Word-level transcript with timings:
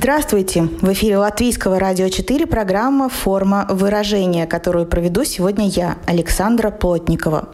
Здравствуйте! 0.00 0.62
В 0.80 0.92
эфире 0.92 1.18
Латвийского 1.18 1.80
радио 1.80 2.08
4 2.08 2.46
программа 2.46 3.08
«Форма 3.08 3.66
выражения», 3.68 4.46
которую 4.46 4.86
проведу 4.86 5.24
сегодня 5.24 5.66
я, 5.66 5.98
Александра 6.06 6.70
Плотникова. 6.70 7.48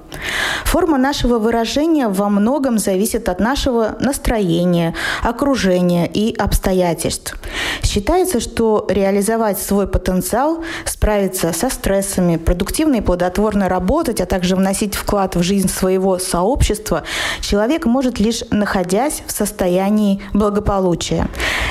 Форма 0.67 0.99
нашего 0.99 1.39
выражения 1.39 2.07
во 2.09 2.29
многом 2.29 2.77
зависит 2.77 3.31
от 3.31 3.41
нашего 3.41 3.97
настроения, 3.99 4.95
окружения 5.23 6.07
и 6.07 6.37
обстоятельств. 6.37 7.35
Считается, 7.83 8.41
что 8.55 8.87
реализовать 8.89 9.59
свой 9.59 9.89
потенциал, 9.89 10.63
справиться 10.85 11.53
со 11.53 11.69
стрессами, 11.71 12.37
продуктивно 12.37 12.97
и 12.97 13.01
плодотворно 13.01 13.69
работать, 13.69 14.21
а 14.21 14.27
также 14.27 14.55
вносить 14.55 14.95
вклад 14.95 15.35
в 15.35 15.43
жизнь 15.43 15.69
своего 15.69 16.21
сообщества, 16.21 17.03
человек 17.41 17.85
может 17.85 18.21
лишь 18.21 18.45
находясь 18.53 19.25
в 19.27 19.33
состоянии 19.33 20.23
благополучия. 20.33 21.27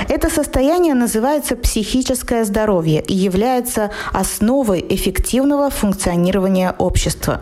Это 0.09 0.29
состояние 0.29 0.93
называется 0.93 1.55
психическое 1.55 2.43
здоровье 2.43 3.02
и 3.02 3.13
является 3.13 3.91
основой 4.11 4.86
эффективного 4.89 5.69
функционирования 5.69 6.75
общества. 6.77 7.39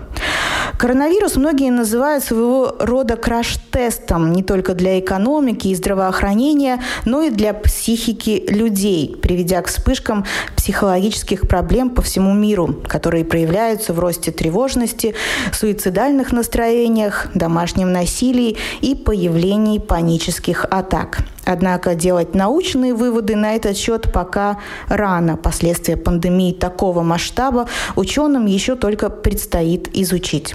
Коронавирус 0.77 1.35
многие 1.35 1.69
называют 1.71 2.23
своего 2.23 2.75
рода 2.79 3.15
краш-тестом 3.15 4.33
не 4.33 4.43
только 4.43 4.73
для 4.73 4.99
экономики 4.99 5.67
и 5.67 5.75
здравоохранения, 5.75 6.81
но 7.05 7.21
и 7.21 7.29
для 7.29 7.53
психики 7.53 8.43
людей, 8.47 9.15
приведя 9.31 9.61
к 9.61 9.67
вспышкам 9.67 10.25
психологических 10.57 11.47
проблем 11.47 11.91
по 11.91 12.01
всему 12.01 12.33
миру, 12.33 12.75
которые 12.85 13.23
проявляются 13.23 13.93
в 13.93 13.99
росте 13.99 14.29
тревожности, 14.29 15.15
суицидальных 15.53 16.33
настроениях, 16.33 17.27
домашнем 17.33 17.93
насилии 17.93 18.57
и 18.81 18.93
появлении 18.93 19.79
панических 19.79 20.65
атак. 20.69 21.19
Однако 21.45 21.95
делать 21.95 22.35
научные 22.35 22.93
выводы 22.93 23.35
на 23.35 23.55
этот 23.55 23.77
счет 23.77 24.11
пока 24.11 24.57
рано. 24.87 25.37
Последствия 25.37 25.97
пандемии 25.97 26.53
такого 26.53 27.01
масштаба 27.01 27.67
ученым 27.95 28.45
еще 28.45 28.75
только 28.75 29.09
предстоит 29.09 29.89
изучить. 29.93 30.53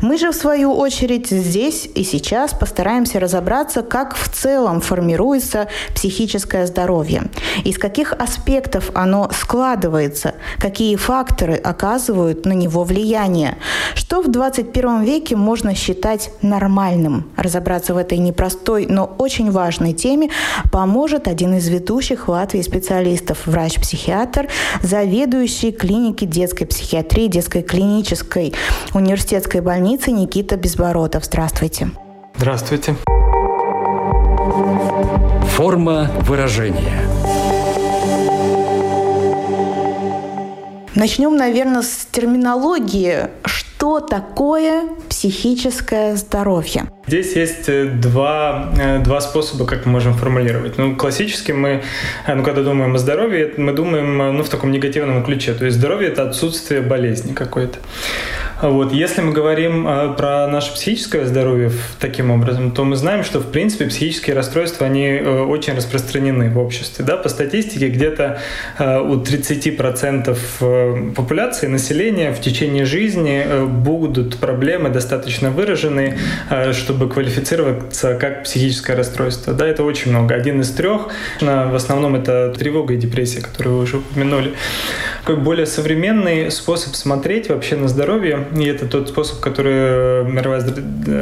Мы 0.00 0.18
же, 0.18 0.30
в 0.30 0.34
свою 0.34 0.72
очередь, 0.72 1.28
здесь 1.28 1.88
и 1.94 2.04
сейчас 2.04 2.52
постараемся 2.52 3.20
разобраться, 3.20 3.82
как 3.82 4.14
в 4.14 4.28
целом 4.28 4.80
формируется 4.80 5.68
психическое 5.94 6.66
здоровье, 6.66 7.24
из 7.64 7.78
каких 7.78 8.12
аспектов 8.12 8.90
оно 8.94 9.30
складывается, 9.32 10.34
какие 10.58 10.96
факторы 10.96 11.54
оказывают 11.54 12.46
на 12.46 12.52
него 12.52 12.84
влияние, 12.84 13.58
что 13.94 14.22
в 14.22 14.30
21 14.30 15.02
веке 15.02 15.36
можно 15.36 15.74
считать 15.74 16.30
нормальным. 16.40 17.30
Разобраться 17.36 17.94
в 17.94 17.96
этой 17.96 18.18
непростой, 18.18 18.86
но 18.88 19.04
очень 19.18 19.50
важной 19.50 19.92
теме 19.92 20.19
поможет 20.70 21.28
один 21.28 21.54
из 21.54 21.68
ведущих 21.68 22.28
в 22.28 22.30
Латвии 22.30 22.62
специалистов, 22.62 23.46
врач-психиатр, 23.46 24.48
заведующий 24.82 25.72
клиники 25.72 26.24
детской 26.24 26.64
психиатрии, 26.64 27.28
детской 27.28 27.62
клинической 27.62 28.54
университетской 28.92 29.60
больницы 29.60 30.10
Никита 30.10 30.56
Безбородов. 30.56 31.24
Здравствуйте. 31.24 31.90
Здравствуйте. 32.36 32.96
Форма 35.56 36.10
выражения. 36.22 37.09
Начнем, 41.00 41.34
наверное, 41.34 41.80
с 41.80 42.06
терминологии. 42.12 43.28
Что 43.46 44.00
такое 44.00 44.82
психическое 45.08 46.14
здоровье? 46.14 46.90
Здесь 47.06 47.34
есть 47.36 47.70
э, 47.70 47.86
два, 47.86 48.70
э, 48.78 48.98
два 48.98 49.22
способа, 49.22 49.64
как 49.64 49.86
мы 49.86 49.92
можем 49.92 50.12
формулировать. 50.12 50.76
Ну, 50.76 50.96
классически 50.96 51.52
мы, 51.52 51.82
э, 52.26 52.34
ну, 52.34 52.44
когда 52.44 52.62
думаем 52.62 52.94
о 52.94 52.98
здоровье, 52.98 53.54
мы 53.56 53.72
думаем 53.72 54.36
ну, 54.36 54.42
в 54.42 54.50
таком 54.50 54.72
негативном 54.72 55.24
ключе. 55.24 55.54
То 55.54 55.64
есть 55.64 55.78
здоровье– 55.78 56.08
это 56.10 56.28
отсутствие 56.28 56.82
болезни 56.82 57.32
какой-то. 57.32 57.78
Вот. 58.62 58.92
Если 58.92 59.22
мы 59.22 59.32
говорим 59.32 59.88
э, 59.88 60.14
про 60.16 60.46
наше 60.46 60.74
психическое 60.74 61.24
здоровье 61.24 61.72
таким 61.98 62.30
образом, 62.30 62.72
то 62.72 62.84
мы 62.84 62.96
знаем, 62.96 63.24
что, 63.24 63.40
в 63.40 63.50
принципе, 63.50 63.86
психические 63.86 64.36
расстройства, 64.36 64.86
они 64.86 65.06
э, 65.06 65.42
очень 65.42 65.74
распространены 65.74 66.50
в 66.50 66.58
обществе. 66.58 67.04
Да? 67.04 67.16
По 67.16 67.28
статистике, 67.30 67.88
где-то 67.88 68.40
э, 68.78 69.00
у 69.00 69.16
30% 69.16 71.14
популяции, 71.14 71.66
населения 71.68 72.32
в 72.32 72.40
течение 72.40 72.84
жизни 72.84 73.44
будут 73.66 74.36
проблемы 74.38 74.90
достаточно 74.90 75.50
выраженные, 75.50 76.18
чтобы 76.72 77.08
квалифицироваться 77.08 78.14
как 78.14 78.44
психическое 78.44 78.94
расстройство. 78.94 79.54
Да, 79.54 79.66
это 79.66 79.84
очень 79.84 80.10
много. 80.10 80.34
Один 80.34 80.60
из 80.60 80.70
трех. 80.70 81.08
В 81.40 81.74
основном 81.74 82.14
это 82.14 82.52
тревога 82.56 82.94
и 82.94 82.96
депрессия, 82.96 83.40
которую 83.40 83.76
вы 83.76 83.82
уже 83.82 83.98
упомянули. 83.98 84.54
Как 85.24 85.42
более 85.42 85.66
современный 85.66 86.50
способ 86.50 86.94
смотреть 86.94 87.48
вообще 87.48 87.76
на 87.76 87.88
здоровье 87.88 88.46
и 88.56 88.64
это 88.64 88.86
тот 88.86 89.08
способ, 89.08 89.40
который 89.40 90.24
Мировая 90.24 90.60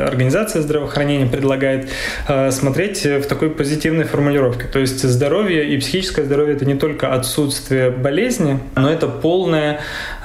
организация 0.06 0.62
здравоохранения 0.62 1.26
предлагает, 1.26 1.88
э, 2.28 2.50
смотреть 2.50 3.04
в 3.04 3.22
такой 3.26 3.50
позитивной 3.50 4.04
формулировке. 4.04 4.66
То 4.66 4.78
есть 4.78 5.02
здоровье 5.02 5.68
и 5.68 5.78
психическое 5.78 6.24
здоровье– 6.24 6.56
это 6.56 6.64
не 6.64 6.74
только 6.74 7.14
отсутствие 7.14 7.90
болезни, 7.90 8.60
но 8.76 8.90
это 8.90 9.08
полное 9.08 9.74
э, 9.74 10.17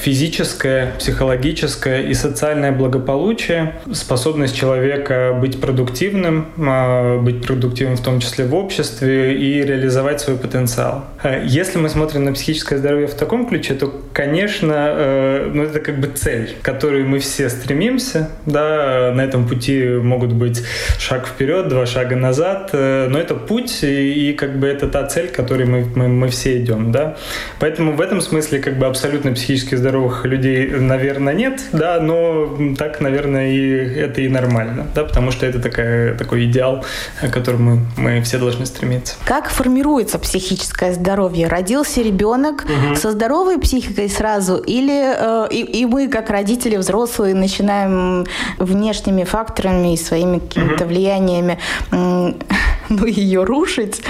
физическое, 0.00 0.92
психологическое 0.98 2.02
и 2.02 2.14
социальное 2.14 2.72
благополучие, 2.72 3.74
способность 3.92 4.56
человека 4.56 5.36
быть 5.40 5.60
продуктивным, 5.60 6.46
э, 6.56 7.18
быть 7.20 7.46
продуктивным 7.46 7.96
в 7.96 8.02
том 8.02 8.20
числе 8.20 8.44
в 8.44 8.54
обществе 8.54 9.36
и 9.36 9.62
реализовать 9.62 10.20
свой 10.20 10.36
потенциал. 10.36 11.04
Если 11.44 11.78
мы 11.78 11.88
смотрим 11.88 12.24
на 12.24 12.32
психическое 12.32 12.78
здоровье 12.78 13.06
в 13.06 13.14
таком 13.14 13.46
ключе, 13.46 13.74
то, 13.74 13.92
конечно, 14.12 15.50
ну, 15.52 15.62
это 15.62 15.80
как 15.80 15.98
бы 15.98 16.08
цель 16.08 16.54
к 16.60 16.64
которой 16.64 17.04
мы 17.04 17.18
все 17.18 17.48
стремимся. 17.48 18.30
Да, 18.46 19.12
на 19.14 19.20
этом 19.22 19.46
пути 19.46 19.84
могут 19.84 20.32
быть 20.32 20.62
шаг 20.98 21.26
вперед, 21.26 21.68
два 21.68 21.86
шага 21.86 22.16
назад, 22.16 22.70
э, 22.72 23.06
но 23.08 23.18
это 23.18 23.34
путь, 23.34 23.82
и, 23.82 24.30
и 24.30 24.32
как 24.32 24.58
бы 24.58 24.66
это 24.66 24.88
та 24.88 25.06
цель, 25.06 25.28
к 25.28 25.32
которой 25.32 25.66
мы, 25.66 25.86
мы, 25.94 26.08
мы 26.08 26.28
все 26.28 26.58
идем. 26.58 26.92
Да? 26.92 27.16
Поэтому 27.60 27.92
в 27.92 28.00
этом 28.00 28.20
смысле 28.20 28.58
как 28.58 28.78
бы 28.78 28.86
абсолютно 28.86 29.34
психически 29.44 29.74
здоровых 29.74 30.24
людей, 30.24 30.68
наверное, 30.70 31.34
нет, 31.34 31.60
да, 31.72 32.00
но 32.00 32.74
так, 32.78 33.02
наверное, 33.02 33.52
и 33.52 33.68
это 34.00 34.22
и 34.22 34.28
нормально, 34.28 34.86
да, 34.94 35.04
потому 35.04 35.32
что 35.32 35.44
это 35.44 35.60
такая, 35.60 36.16
такой 36.16 36.46
идеал, 36.46 36.84
к 37.20 37.30
которому 37.30 37.80
мы 37.98 38.22
все 38.22 38.38
должны 38.38 38.64
стремиться. 38.64 39.16
Как 39.26 39.50
формируется 39.50 40.18
психическое 40.18 40.94
здоровье? 40.94 41.46
Родился 41.46 42.00
ребенок 42.00 42.64
угу. 42.64 42.96
со 42.96 43.12
здоровой 43.12 43.58
психикой 43.58 44.08
сразу 44.08 44.56
или 44.56 45.14
э, 45.14 45.48
и, 45.50 45.82
и 45.82 45.84
мы 45.84 46.08
как 46.08 46.30
родители, 46.30 46.76
взрослые, 46.76 47.34
начинаем 47.34 48.24
внешними 48.58 49.24
факторами 49.24 49.92
и 49.92 49.96
своими 49.98 50.38
какими-то 50.38 50.86
влияниями 50.86 51.58
ну, 52.88 53.06
ее 53.06 53.44
рушить 53.44 54.02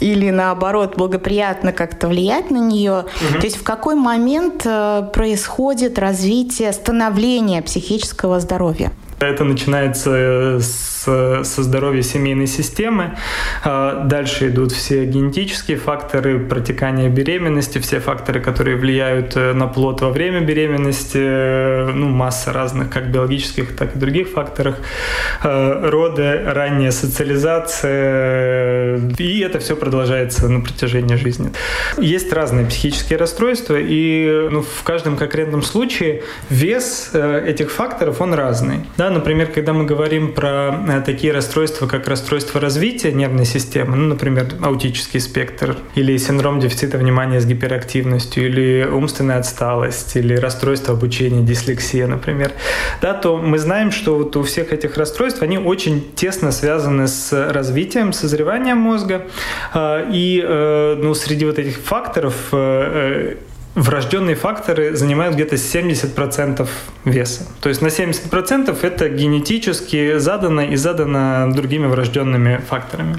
или 0.00 0.30
наоборот 0.30 0.96
благоприятно 0.96 1.72
как-то 1.72 2.08
влиять 2.08 2.50
на 2.50 2.58
нее. 2.58 3.04
Угу. 3.06 3.40
То 3.40 3.46
есть 3.46 3.56
в 3.56 3.62
какой 3.62 3.94
момент 3.94 4.62
э, 4.64 5.08
происходит 5.12 5.98
развитие, 5.98 6.72
становление 6.72 7.62
психического 7.62 8.40
здоровья? 8.40 8.92
Это 9.18 9.44
начинается 9.44 10.58
с 10.60 10.96
со 11.06 11.62
здоровья 11.62 12.02
семейной 12.02 12.46
системы. 12.46 13.16
А, 13.64 14.04
дальше 14.04 14.48
идут 14.48 14.72
все 14.72 15.04
генетические 15.04 15.76
факторы 15.76 16.40
протекания 16.40 17.08
беременности, 17.08 17.78
все 17.78 18.00
факторы, 18.00 18.40
которые 18.40 18.76
влияют 18.76 19.36
э, 19.36 19.52
на 19.52 19.68
плод 19.68 20.00
во 20.00 20.10
время 20.10 20.40
беременности, 20.40 21.20
э, 21.20 21.90
ну, 21.94 22.08
масса 22.08 22.52
разных, 22.52 22.90
как 22.90 23.10
биологических, 23.10 23.76
так 23.76 23.96
и 23.96 23.98
других 23.98 24.30
факторов. 24.30 24.76
Роды, 25.42 26.42
ранняя 26.44 26.90
социализация, 26.90 29.00
и 29.18 29.40
это 29.40 29.58
все 29.58 29.76
продолжается 29.76 30.48
на 30.48 30.60
протяжении 30.60 31.16
жизни. 31.16 31.50
Есть 31.98 32.32
разные 32.32 32.66
психические 32.66 33.18
расстройства, 33.18 33.76
и 33.78 34.48
ну, 34.50 34.62
в 34.62 34.82
каждом 34.82 35.16
конкретном 35.16 35.62
случае 35.62 36.22
вес 36.50 37.10
э, 37.12 37.44
этих 37.46 37.70
факторов, 37.70 38.20
он 38.20 38.34
разный. 38.34 38.80
Да, 38.96 39.05
например, 39.10 39.48
когда 39.48 39.72
мы 39.72 39.84
говорим 39.84 40.32
про 40.32 41.02
такие 41.04 41.32
расстройства, 41.32 41.86
как 41.86 42.08
расстройство 42.08 42.60
развития 42.60 43.12
нервной 43.12 43.44
системы, 43.44 43.96
ну, 43.96 44.08
например, 44.08 44.46
аутический 44.62 45.20
спектр, 45.20 45.76
или 45.94 46.16
синдром 46.16 46.60
дефицита 46.60 46.98
внимания 46.98 47.40
с 47.40 47.46
гиперактивностью, 47.46 48.46
или 48.46 48.88
умственная 48.90 49.38
отсталость, 49.38 50.16
или 50.16 50.34
расстройство 50.34 50.94
обучения, 50.94 51.42
дислексия, 51.42 52.06
например, 52.06 52.52
да, 53.00 53.14
то 53.14 53.36
мы 53.36 53.58
знаем, 53.58 53.90
что 53.90 54.16
вот 54.16 54.36
у 54.36 54.42
всех 54.42 54.72
этих 54.72 54.96
расстройств 54.96 55.42
они 55.42 55.58
очень 55.58 56.12
тесно 56.14 56.52
связаны 56.52 57.08
с 57.08 57.32
развитием, 57.52 58.12
созреванием 58.12 58.78
мозга, 58.78 59.26
а, 59.72 60.08
и 60.10 60.42
э, 60.42 60.96
ну, 61.00 61.14
среди 61.14 61.44
вот 61.44 61.58
этих 61.58 61.78
факторов 61.78 62.34
э, 62.52 63.34
э, 63.34 63.36
врожденные 63.76 64.36
факторы 64.36 64.96
занимают 64.96 65.34
где-то 65.34 65.56
70% 65.56 66.66
веса. 67.04 67.46
То 67.60 67.68
есть 67.68 67.82
на 67.82 67.88
70% 67.88 68.76
это 68.82 69.08
генетически 69.10 70.16
задано 70.18 70.62
и 70.62 70.76
задано 70.76 71.52
другими 71.52 71.86
врожденными 71.86 72.62
факторами. 72.68 73.18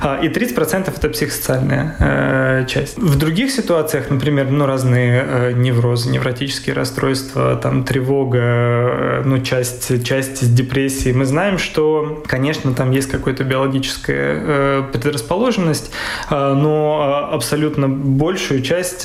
А, 0.00 0.20
и 0.22 0.28
30% 0.28 0.92
это 0.96 1.08
психосоциальная 1.08 1.96
э, 1.98 2.66
часть. 2.68 2.96
В 2.96 3.18
других 3.18 3.50
ситуациях, 3.50 4.08
например, 4.08 4.50
ну, 4.50 4.66
разные 4.66 5.24
э, 5.26 5.52
неврозы, 5.52 6.10
невротические 6.10 6.76
расстройства, 6.76 7.56
там, 7.56 7.82
тревога, 7.82 8.38
э, 8.38 9.22
ну, 9.24 9.40
часть, 9.40 10.04
часть 10.04 10.54
депрессии, 10.54 11.10
мы 11.10 11.24
знаем, 11.24 11.58
что, 11.58 12.22
конечно, 12.26 12.72
там 12.72 12.92
есть 12.92 13.10
какая-то 13.10 13.42
биологическая 13.42 14.82
предрасположенность, 14.82 15.90
но 16.30 17.28
абсолютно 17.32 17.88
большую 17.88 18.62
часть 18.62 19.04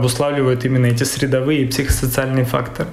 обуславливают 0.00 0.64
именно 0.64 0.86
эти 0.86 1.04
средовые 1.04 1.66
психосоциальные 1.66 2.44
факторы. 2.44 2.88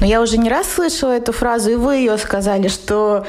Но 0.00 0.06
я 0.06 0.20
уже 0.20 0.38
не 0.38 0.50
раз 0.50 0.66
слышала 0.74 1.12
эту 1.12 1.32
фразу, 1.32 1.70
и 1.70 1.74
вы 1.76 1.96
ее 1.96 2.18
сказали, 2.18 2.68
что 2.68 3.26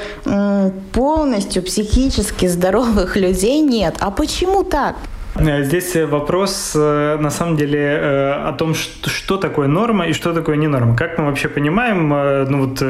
полностью 0.92 1.62
психически 1.62 2.46
здоровых 2.46 3.16
людей 3.24 3.60
нет. 3.60 3.94
А 4.00 4.10
почему 4.10 4.62
так? 4.64 4.96
Э, 5.38 5.62
здесь 5.62 5.96
вопрос, 5.96 6.72
э, 6.74 7.16
на 7.20 7.30
самом 7.30 7.56
деле, 7.56 7.78
э, 7.78 8.48
о 8.48 8.52
том, 8.52 8.74
что 8.74 9.36
такое 9.36 9.68
норма 9.68 10.06
и 10.06 10.12
что 10.12 10.32
такое 10.32 10.56
не 10.56 10.66
норма. 10.68 10.96
Как 10.96 11.18
мы 11.18 11.26
вообще 11.26 11.48
понимаем, 11.48 12.08
ну 12.50 12.66
вот 12.66 12.82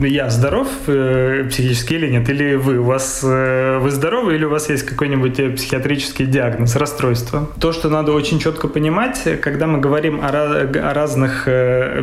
я 0.00 0.30
здоров 0.30 0.68
психически 0.86 1.94
или 1.94 2.10
нет, 2.10 2.28
или 2.28 2.54
вы, 2.54 2.78
у 2.78 2.84
вас 2.84 3.22
вы 3.22 3.90
здоровы 3.90 4.34
или 4.34 4.44
у 4.44 4.50
вас 4.50 4.70
есть 4.70 4.84
какой-нибудь 4.84 5.56
психиатрический 5.56 6.26
диагноз, 6.26 6.76
расстройство. 6.76 7.48
То, 7.60 7.72
что 7.72 7.88
надо 7.88 8.12
очень 8.12 8.38
четко 8.38 8.68
понимать, 8.68 9.22
когда 9.40 9.66
мы 9.66 9.78
говорим 9.78 10.20
о, 10.20 10.28
о 10.28 10.94
разных 10.94 11.48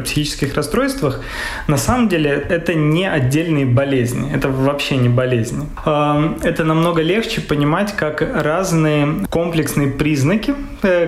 психических 0.04 0.56
расстройствах, 0.56 1.22
на 1.68 1.78
самом 1.78 2.10
деле 2.10 2.46
это 2.50 2.74
не 2.74 3.10
отдельные 3.10 3.66
болезни, 3.66 4.32
это 4.34 4.50
вообще 4.50 4.98
не 4.98 5.10
болезни. 5.10 5.68
Это 6.44 6.64
намного 6.64 7.02
легче 7.02 7.42
понимать, 7.42 7.96
как 7.96 8.22
разные 8.22 9.26
комплексные 9.30 9.85
признаки, 9.88 10.56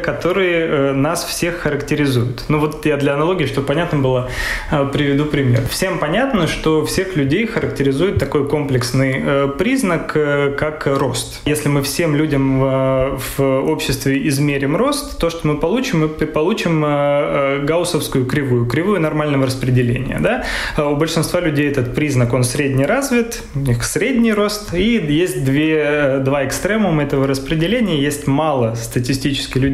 которые 0.03 0.67
э, 0.67 0.93
нас 0.93 1.23
всех 1.25 1.57
характеризуют. 1.57 2.45
Ну 2.49 2.59
вот 2.59 2.85
я 2.85 2.97
для 2.97 3.13
аналогии, 3.13 3.45
чтобы 3.45 3.67
понятно 3.67 3.99
было, 3.99 4.29
э, 4.71 4.89
приведу 4.91 5.25
пример. 5.25 5.61
Всем 5.69 5.99
понятно, 5.99 6.47
что 6.47 6.85
всех 6.85 7.15
людей 7.15 7.45
характеризует 7.45 8.17
такой 8.17 8.47
комплексный 8.47 9.47
признак, 9.57 10.13
как 10.57 10.87
рост. 10.87 11.41
Если 11.45 11.69
мы 11.69 11.81
всем 11.81 12.15
людям 12.15 12.59
в 12.59 13.39
обществе 13.39 14.27
измерим 14.27 14.75
рост, 14.75 15.19
то, 15.19 15.29
что 15.29 15.47
мы 15.47 15.59
получим, 15.59 16.01
мы 16.01 16.07
получим 16.07 16.81
гауссовскую 17.65 18.25
кривую, 18.25 18.65
кривую 18.65 18.99
нормального 18.99 19.45
распределения. 19.45 20.19
Да? 20.19 20.43
У 20.77 20.95
большинства 20.95 21.39
людей 21.39 21.69
этот 21.69 21.93
признак, 21.95 22.33
он 22.33 22.43
средне 22.43 22.85
развит, 22.85 23.43
у 23.55 23.59
них 23.59 23.83
средний 23.83 24.33
рост, 24.33 24.73
и 24.73 24.97
есть 24.97 25.43
две, 25.43 26.19
два 26.19 26.45
экстремума 26.45 27.03
этого 27.03 27.27
распределения, 27.27 28.01
есть 28.01 28.27
мало 28.27 28.75
статистически 28.75 29.57
людей, 29.57 29.66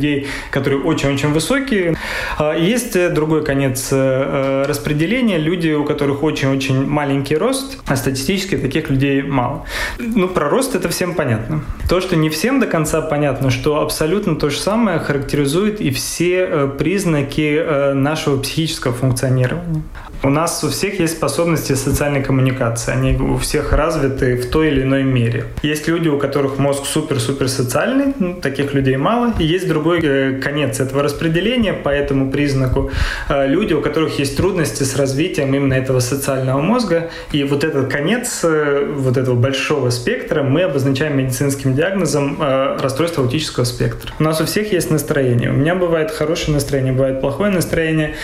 которые 0.51 0.81
очень-очень 0.81 1.29
высокие. 1.29 1.95
А, 2.37 2.53
есть 2.55 2.95
э, 2.95 3.09
другой 3.09 3.43
конец 3.43 3.89
э, 3.91 3.95
э, 3.95 4.65
распределения. 4.67 5.37
Люди, 5.37 5.71
у 5.71 5.83
которых 5.83 6.23
очень-очень 6.23 6.85
маленький 6.85 7.35
рост, 7.35 7.81
а 7.85 7.95
статистически 7.95 8.57
таких 8.57 8.89
людей 8.89 9.21
мало. 9.21 9.65
Ну, 9.99 10.27
про 10.27 10.49
рост 10.49 10.75
это 10.75 10.89
всем 10.89 11.15
понятно. 11.15 11.63
То, 11.89 12.01
что 12.01 12.15
не 12.15 12.29
всем 12.29 12.59
до 12.59 12.67
конца 12.67 13.01
понятно, 13.01 13.49
что 13.49 13.81
абсолютно 13.81 14.35
то 14.35 14.49
же 14.49 14.59
самое 14.59 14.99
характеризует 14.99 15.81
и 15.81 15.91
все 15.91 16.67
признаки 16.77 17.93
нашего 17.93 18.39
психического 18.39 18.93
функционирования. 18.93 19.83
У 20.25 20.29
нас 20.29 20.63
у 20.63 20.69
всех 20.69 21.01
есть 21.01 21.17
способности 21.17 21.73
социальной 21.73 22.23
коммуникации. 22.23 22.93
Они 22.93 23.13
у 23.17 23.35
всех 23.37 23.73
развиты 23.73 24.37
в 24.37 24.49
той 24.49 24.69
или 24.69 24.83
иной 24.83 25.03
мере. 25.03 25.47
Есть 25.63 25.89
люди, 25.89 26.07
у 26.07 26.17
которых 26.17 26.57
мозг 26.59 26.85
супер-супер 26.85 27.49
социальный, 27.49 28.13
ну, 28.19 28.35
таких 28.35 28.73
людей 28.73 28.95
мало. 28.95 29.33
И 29.37 29.43
есть 29.43 29.67
другой 29.67 29.99
э, 30.01 30.39
конец 30.39 30.79
этого 30.79 31.03
распределения 31.03 31.73
по 31.73 31.89
этому 31.89 32.31
признаку. 32.31 32.89
Э, 33.27 33.45
люди, 33.47 33.73
у 33.73 33.81
которых 33.81 34.17
есть 34.17 34.37
трудности 34.37 34.83
с 34.83 34.95
развитием 34.95 35.53
именно 35.53 35.73
этого 35.73 35.99
социального 35.99 36.61
мозга. 36.61 37.09
И 37.33 37.43
вот 37.43 37.65
этот 37.65 37.91
конец 37.91 38.45
э, 38.45 38.93
вот 38.95 39.17
этого 39.17 39.35
большого 39.35 39.89
спектра 39.89 40.41
мы 40.41 40.61
обозначаем 40.61 41.17
медицинским 41.17 41.75
диагнозом 41.75 42.37
расстройство 42.39 43.25
аутического 43.25 43.65
спектра. 43.65 44.13
У 44.19 44.23
нас 44.23 44.39
у 44.39 44.45
всех 44.45 44.71
есть 44.71 44.89
настроение. 44.89 45.49
У 45.49 45.53
меня 45.53 45.75
бывает 45.75 46.11
хорошее 46.11 46.53
настроение, 46.53 46.93
бывает 46.93 47.19
плохое 47.19 47.51
настроение. 47.51 48.15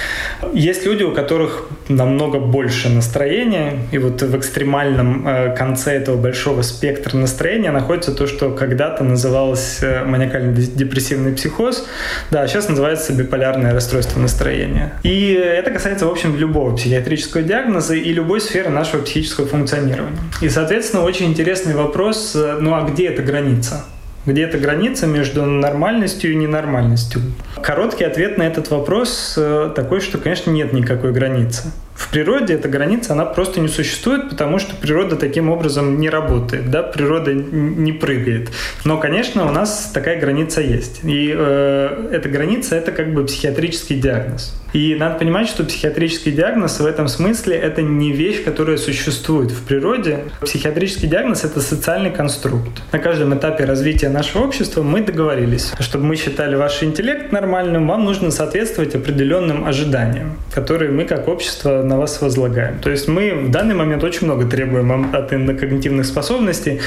Есть 0.54 0.86
люди, 0.86 1.04
у 1.04 1.12
которых 1.14 1.68
намного 1.90 2.40
больше 2.40 2.90
настроения, 2.90 3.80
и 3.92 3.98
вот 3.98 4.22
в 4.22 4.38
экстремальном 4.38 5.28
э, 5.28 5.56
конце 5.56 5.94
этого 5.94 6.18
большого 6.18 6.62
спектра 6.62 7.18
настроения 7.18 7.72
находится 7.72 8.14
то, 8.14 8.28
что 8.28 8.52
когда-то 8.52 9.04
называлось 9.04 9.80
э, 9.82 10.06
маниакально-депрессивный 10.06 11.34
психоз, 11.34 11.88
да, 12.30 12.48
сейчас 12.48 12.70
называется 12.70 13.12
биполярное 13.14 13.74
расстройство 13.74 14.20
настроения. 14.20 14.94
И 15.04 15.34
это 15.34 15.72
касается, 15.72 16.06
в 16.06 16.12
общем, 16.12 16.36
любого 16.38 16.76
психиатрического 16.76 17.44
диагноза 17.44 17.96
и 17.96 18.14
любой 18.14 18.40
сферы 18.40 18.70
нашего 18.70 19.02
психического 19.02 19.48
функционирования. 19.48 20.20
И, 20.42 20.50
соответственно, 20.50 21.04
очень 21.04 21.26
интересный 21.26 21.74
вопрос, 21.74 22.34
э, 22.36 22.58
ну 22.62 22.76
а 22.76 22.82
где 22.84 23.08
эта 23.08 23.24
граница? 23.24 23.84
Где 24.26 24.44
эта 24.44 24.58
граница 24.58 25.08
между 25.08 25.46
нормальностью 25.46 26.32
и 26.32 26.36
ненормальностью? 26.36 27.22
Короткий 27.62 28.04
ответ 28.04 28.38
на 28.38 28.44
этот 28.44 28.70
вопрос 28.70 29.36
э, 29.38 29.72
такой, 29.76 30.02
что, 30.02 30.18
конечно, 30.18 30.52
нет 30.52 30.74
никакой 30.74 31.14
границы. 31.14 31.72
В 31.96 32.10
природе 32.12 32.54
эта 32.54 32.68
граница, 32.70 33.14
она 33.14 33.26
просто 33.26 33.60
не 33.60 33.68
существует, 33.68 34.30
потому 34.30 34.60
что 34.60 34.76
природа 34.76 35.16
таким 35.16 35.50
образом 35.50 36.00
не 36.00 36.10
работает, 36.10 36.70
да, 36.70 36.84
природа 36.84 37.34
не 37.34 37.92
прыгает. 37.92 38.50
Но, 38.86 38.98
конечно, 38.98 39.46
у 39.48 39.52
нас 39.52 39.92
такая 39.94 40.20
граница 40.20 40.62
есть. 40.62 41.00
И 41.04 41.34
э, 41.36 42.10
эта 42.12 42.30
граница– 42.30 42.76
это 42.78 42.92
как 42.92 43.14
бы 43.14 43.26
психиатрический 43.26 44.00
диагноз. 44.00 44.59
И 44.74 44.96
надо 44.96 45.18
понимать, 45.20 45.48
что 45.48 45.64
психиатрический 45.64 46.32
диагноз 46.32 46.80
в 46.80 46.86
этом 46.86 47.08
смысле– 47.08 47.56
это 47.58 47.82
не 47.82 48.12
вещь, 48.12 48.44
которая 48.44 48.78
существует 48.78 49.52
в 49.52 49.64
природе. 49.64 50.26
Психиатрический 50.42 51.08
диагноз– 51.08 51.44
это 51.46 51.60
социальный 51.62 52.12
конструкт. 52.12 52.70
На 52.92 53.00
каждом 53.00 53.36
этапе 53.36 53.66
развития 53.66 54.10
нашего 54.10 54.44
общества 54.44 54.84
мы 54.84 55.02
договорились, 55.02 55.74
чтобы 55.80 56.06
мы 56.06 56.16
считали 56.16 56.56
ваш 56.56 56.84
интеллект 56.84 57.32
нормальным, 57.32 57.88
вам 57.88 58.06
нужно 58.06 58.32
соответствовать 58.32 58.96
определенным 58.96 59.66
ожиданиям, 59.66 60.38
которые 60.54 60.92
мы 60.92 61.06
как 61.06 61.28
общество 61.28 61.82
на 61.82 61.98
вас 61.98 62.22
возлагаем. 62.22 62.80
То 62.80 62.90
есть 62.90 63.08
мы 63.08 63.34
в 63.34 63.52
данный 63.52 63.76
момент 63.76 64.04
очень 64.04 64.26
много 64.26 64.46
требуем 64.46 65.14
от 65.14 65.30
когнитивных 65.30 66.06
способностей. 66.06 66.80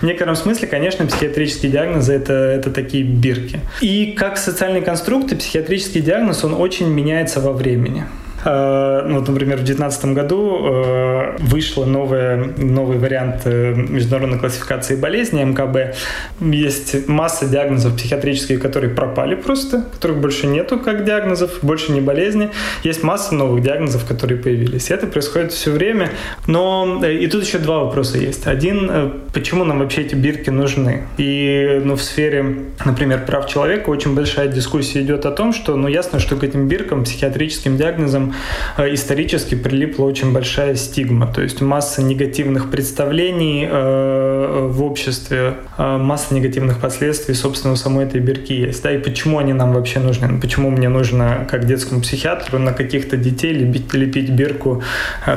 В 0.00 0.02
некотором 0.02 0.36
смысле, 0.36 0.68
конечно, 0.68 1.06
психиатрические 1.06 1.72
диагнозы 1.72 2.14
это, 2.14 2.32
это 2.32 2.70
такие 2.70 3.04
бирки. 3.04 3.60
И 3.80 4.14
как 4.18 4.38
социальный 4.38 4.80
конструкт, 4.80 5.36
психиатрический 5.36 6.00
диагноз, 6.00 6.44
он 6.44 6.54
очень 6.54 6.88
меняется 7.28 7.40
во 7.40 7.52
времени. 7.52 8.04
Э, 8.48 9.02
ну, 9.06 9.18
вот, 9.18 9.28
например, 9.28 9.56
в 9.56 9.64
2019 9.64 10.04
году 10.06 10.58
э, 10.64 11.36
вышла 11.38 11.84
новая, 11.84 12.52
новый 12.56 12.96
вариант 12.98 13.42
э, 13.44 13.74
международной 13.74 14.38
классификации 14.38 14.96
болезней 14.96 15.44
МКБ. 15.44 15.94
Есть 16.40 17.08
масса 17.08 17.46
диагнозов 17.46 17.96
психиатрических, 17.96 18.60
которые 18.60 18.94
пропали 18.94 19.34
просто, 19.34 19.84
которых 19.92 20.18
больше 20.18 20.46
нету 20.46 20.78
как 20.78 21.04
диагнозов, 21.04 21.58
больше 21.60 21.92
не 21.92 22.00
болезни. 22.00 22.48
Есть 22.84 23.02
масса 23.02 23.34
новых 23.34 23.62
диагнозов, 23.62 24.06
которые 24.06 24.38
появились. 24.38 24.90
И 24.90 24.94
это 24.94 25.06
происходит 25.06 25.52
все 25.52 25.70
время. 25.70 26.10
Но 26.46 27.04
и 27.04 27.26
тут 27.26 27.44
еще 27.44 27.58
два 27.58 27.80
вопроса 27.80 28.16
есть. 28.16 28.46
Один, 28.46 29.12
почему 29.34 29.64
нам 29.64 29.80
вообще 29.80 30.02
эти 30.02 30.14
бирки 30.14 30.48
нужны? 30.48 31.02
И 31.18 31.82
ну, 31.84 31.96
в 31.96 32.02
сфере, 32.02 32.64
например, 32.84 33.26
прав 33.26 33.46
человека 33.46 33.90
очень 33.90 34.14
большая 34.14 34.48
дискуссия 34.48 35.02
идет 35.02 35.26
о 35.26 35.32
том, 35.32 35.52
что 35.52 35.76
ну, 35.76 35.88
ясно, 35.88 36.18
что 36.18 36.36
к 36.36 36.44
этим 36.44 36.66
биркам, 36.66 37.04
психиатрическим 37.04 37.76
диагнозам 37.76 38.34
исторически 38.78 39.54
прилипла 39.54 40.04
очень 40.04 40.32
большая 40.32 40.74
стигма, 40.74 41.26
то 41.26 41.42
есть 41.42 41.60
масса 41.60 42.02
негативных 42.02 42.70
представлений 42.70 43.66
в 43.68 44.82
обществе, 44.82 45.54
масса 45.76 46.34
негативных 46.34 46.80
последствий, 46.80 47.34
собственно, 47.34 47.74
у 47.74 47.76
самой 47.76 48.04
этой 48.06 48.20
бирки 48.20 48.52
есть. 48.52 48.82
Да, 48.82 48.90
и 48.92 48.98
почему 48.98 49.38
они 49.38 49.52
нам 49.52 49.72
вообще 49.72 50.00
нужны? 50.00 50.28
Ну, 50.28 50.40
почему 50.40 50.70
мне 50.70 50.88
нужно, 50.88 51.46
как 51.50 51.66
детскому 51.66 52.00
психиатру, 52.00 52.58
на 52.58 52.72
каких-то 52.72 53.16
детей 53.16 53.52
лепить, 53.52 53.92
лепить 53.94 54.30
бирку 54.30 54.82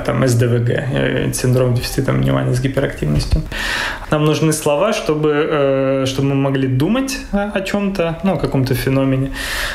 там, 0.05 0.27
СДВГ, 0.27 1.33
синдром 1.33 1.73
дефицита 1.73 2.11
внимания 2.11 2.53
с 2.53 2.61
гиперактивностью? 2.61 3.41
Нам 4.09 4.25
нужны 4.25 4.53
слова, 4.53 4.93
чтобы, 4.93 6.03
чтобы 6.05 6.29
мы 6.29 6.35
могли 6.35 6.67
думать 6.67 7.17
о 7.31 7.61
чем-то, 7.61 8.19
ну, 8.23 8.33
о 8.33 8.37
каком-то 8.37 8.73
феномене. 8.73 9.31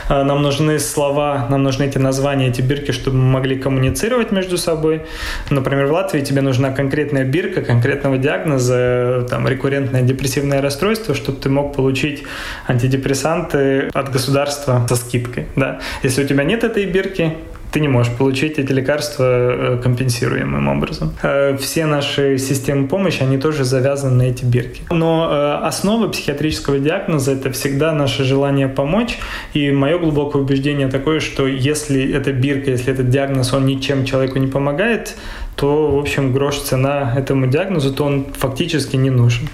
Нам 0.08 0.42
нужны 0.42 0.78
слова, 0.78 1.46
нам 1.50 1.62
нужны 1.62 1.84
эти 1.84 1.98
названия, 1.98 2.48
эти 2.48 2.62
бирки, 2.62 2.92
чтобы 2.92 3.05
мы 3.10 3.24
могли 3.24 3.56
коммуницировать 3.56 4.32
между 4.32 4.58
собой. 4.58 5.02
Например, 5.50 5.86
в 5.86 5.92
Латвии 5.92 6.20
тебе 6.20 6.42
нужна 6.42 6.70
конкретная 6.70 7.24
бирка 7.24 7.62
конкретного 7.62 8.18
диагноза, 8.18 9.26
там, 9.28 9.46
рекуррентное 9.48 10.02
депрессивное 10.02 10.60
расстройство, 10.60 11.14
чтобы 11.14 11.38
ты 11.40 11.48
мог 11.48 11.74
получить 11.74 12.24
антидепрессанты 12.66 13.88
от 13.92 14.10
государства 14.10 14.86
со 14.88 14.96
скидкой. 14.96 15.46
Да. 15.56 15.80
Если 16.02 16.24
у 16.24 16.26
тебя 16.26 16.44
нет 16.44 16.64
этой 16.64 16.86
бирки, 16.86 17.34
ты 17.76 17.80
не 17.80 17.88
можешь 17.88 18.14
получить 18.14 18.58
эти 18.58 18.72
лекарства 18.72 19.24
э, 19.24 19.80
компенсируемым 19.82 20.66
образом. 20.66 21.12
Э, 21.22 21.58
все 21.58 21.84
наши 21.84 22.38
системы 22.38 22.88
помощи, 22.88 23.22
они 23.22 23.36
тоже 23.36 23.64
завязаны 23.64 24.14
на 24.14 24.22
эти 24.22 24.46
бирки. 24.46 24.80
Но 24.90 25.28
э, 25.30 25.66
основа 25.66 26.08
психиатрического 26.08 26.78
диагноза— 26.78 27.32
это 27.32 27.50
всегда 27.50 27.92
наше 27.92 28.24
желание 28.24 28.68
помочь. 28.68 29.18
И 29.52 29.70
мое 29.72 29.98
глубокое 29.98 30.40
убеждение 30.40 30.88
такое, 30.88 31.20
что 31.20 31.46
если 31.46 32.14
эта 32.14 32.32
бирка, 32.32 32.70
если 32.70 32.94
этот 32.94 33.10
диагноз, 33.10 33.52
он 33.52 33.66
ничем 33.66 34.06
человеку 34.06 34.38
не 34.38 34.46
помогает, 34.46 35.14
то, 35.54 35.90
в 35.90 35.98
общем, 35.98 36.32
грош 36.32 36.60
цена 36.60 37.12
этому 37.14 37.46
диагнозу, 37.46 37.92
то 37.92 38.04
он 38.04 38.24
фактически 38.32 38.96
не 38.96 39.10
нужен. 39.10 39.50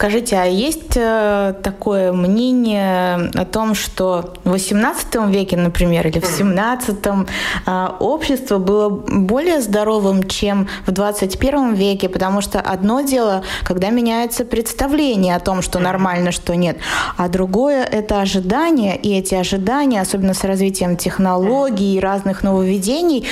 Скажите, 0.00 0.36
а 0.36 0.46
есть 0.46 0.96
э, 0.96 1.52
такое 1.62 2.10
мнение 2.10 3.30
о 3.34 3.44
том, 3.44 3.74
что 3.74 4.32
в 4.44 4.54
XVIII 4.54 5.30
веке, 5.30 5.58
например, 5.58 6.06
или 6.06 6.20
в 6.20 6.24
XVII 6.24 7.28
э, 7.66 7.88
общество 8.00 8.56
было 8.56 8.88
более 8.88 9.60
здоровым, 9.60 10.22
чем 10.22 10.68
в 10.86 10.90
XXI 10.90 11.74
веке? 11.74 12.08
Потому 12.08 12.40
что 12.40 12.62
одно 12.62 13.02
дело, 13.02 13.42
когда 13.62 13.90
меняется 13.90 14.46
представление 14.46 15.36
о 15.36 15.38
том, 15.38 15.60
что 15.60 15.78
нормально, 15.80 16.32
что 16.32 16.56
нет, 16.56 16.78
а 17.18 17.28
другое— 17.28 17.84
это 17.92 18.22
ожидания, 18.22 18.96
и 18.96 19.14
эти 19.18 19.34
ожидания, 19.34 20.00
особенно 20.00 20.32
с 20.32 20.44
развитием 20.44 20.96
технологий 20.96 21.96
и 21.96 22.00
разных 22.00 22.42
нововведений, 22.42 23.26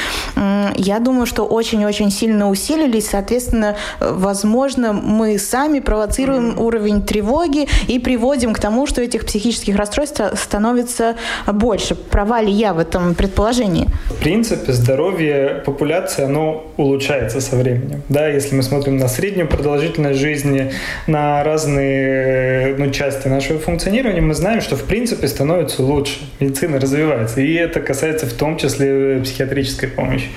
я 0.76 0.98
думаю, 0.98 1.24
что 1.24 1.44
очень-очень 1.44 2.10
сильно 2.10 2.50
усилились. 2.50 3.08
Соответственно, 3.08 3.76
возможно, 4.00 4.92
мы 4.92 5.38
сами 5.38 5.80
провоцируем 5.80 6.57
уровень 6.58 7.02
тревоги 7.02 7.68
и 7.86 7.98
приводим 7.98 8.52
к 8.52 8.60
тому, 8.60 8.86
что 8.86 9.00
этих 9.00 9.24
психических 9.24 9.76
расстройств 9.76 10.20
становится 10.34 11.16
больше. 11.46 11.94
Права 11.94 12.40
ли 12.40 12.52
я 12.52 12.74
в 12.74 12.78
этом 12.78 13.14
предположении? 13.14 13.86
В 14.10 14.16
принципе, 14.16 14.72
здоровье 14.72 15.62
популяции, 15.64 16.24
оно 16.24 16.66
улучшается 16.76 17.40
со 17.40 17.56
временем. 17.56 18.02
Да, 18.08 18.28
если 18.28 18.54
мы 18.54 18.62
смотрим 18.62 18.96
на 18.96 19.08
среднюю 19.08 19.48
продолжительность 19.48 20.20
жизни, 20.20 20.72
на 21.06 21.42
разные 21.44 22.74
ну, 22.76 22.90
части 22.90 23.28
нашего 23.28 23.58
функционирования, 23.58 24.20
мы 24.20 24.34
знаем, 24.34 24.60
что 24.60 24.76
в 24.76 24.84
принципе 24.84 25.28
становится 25.28 25.82
лучше. 25.82 26.18
Медицина 26.40 26.80
развивается. 26.80 27.40
И 27.40 27.54
это 27.54 27.80
касается 27.80 28.26
в 28.26 28.32
том 28.32 28.56
числе 28.56 29.20
психиатрической 29.22 29.88
помощи. 29.88 30.28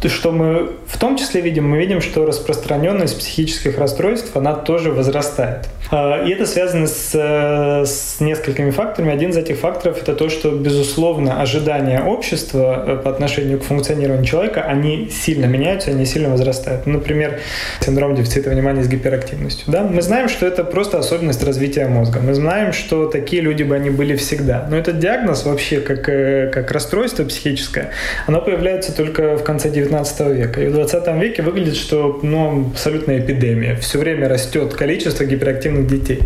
То, 0.00 0.08
что 0.08 0.32
мы 0.32 0.70
в 0.86 0.98
том 0.98 1.16
числе 1.16 1.40
видим, 1.40 1.68
мы 1.68 1.78
видим, 1.78 2.00
что 2.00 2.26
распространенность 2.26 3.18
психических 3.18 3.78
расстройств, 3.78 4.36
она 4.36 4.54
тоже 4.54 4.92
возрастает 4.92 5.47
возрастает. 5.48 5.68
А, 5.90 6.22
и 6.22 6.30
это 6.30 6.44
связано 6.46 6.86
с, 6.86 7.14
с 7.14 8.20
несколькими 8.20 8.70
факторами. 8.70 9.12
Один 9.12 9.30
из 9.30 9.36
этих 9.36 9.58
факторов– 9.58 9.98
это 10.02 10.14
то, 10.14 10.28
что, 10.28 10.50
безусловно, 10.50 11.40
ожидания 11.40 12.02
общества 12.02 12.84
э, 12.86 12.96
по 12.96 13.10
отношению 13.10 13.58
к 13.58 13.62
функционированию 13.62 14.24
человека, 14.26 14.62
они 14.62 15.08
сильно 15.10 15.46
меняются, 15.46 15.90
они 15.90 16.04
сильно 16.04 16.28
возрастают. 16.28 16.86
Например, 16.86 17.40
синдром 17.80 18.14
дефицита 18.14 18.50
внимания 18.50 18.82
с 18.82 18.88
гиперактивностью. 18.88 19.64
Да? 19.68 19.82
Мы 19.82 20.02
знаем, 20.02 20.28
что 20.28 20.46
это 20.46 20.62
просто 20.64 20.98
особенность 20.98 21.42
развития 21.42 21.86
мозга. 21.86 22.20
Мы 22.20 22.34
знаем, 22.34 22.72
что 22.72 23.06
такие 23.06 23.40
люди 23.40 23.62
бы 23.62 23.74
они 23.74 23.90
были 23.90 24.14
всегда. 24.16 24.66
Но 24.70 24.76
этот 24.76 24.98
диагноз 24.98 25.46
вообще, 25.46 25.80
как, 25.80 26.08
э, 26.08 26.50
как 26.52 26.70
расстройство 26.70 27.24
психическое, 27.24 27.92
оно 28.26 28.42
появляется 28.42 28.94
только 28.94 29.38
в 29.38 29.42
конце 29.42 29.70
19 29.70 30.20
века. 30.32 30.60
И 30.60 30.68
в 30.68 30.74
20 30.74 31.16
веке 31.16 31.42
выглядит, 31.42 31.76
что 31.76 32.20
ну, 32.22 32.68
абсолютная 32.72 33.20
эпидемия. 33.20 33.76
Все 33.76 33.98
время 33.98 34.28
растет 34.28 34.74
количество 34.74 35.24
гиперактивных 35.24 35.37
гиперактивных 35.38 35.86
детей. 35.86 36.22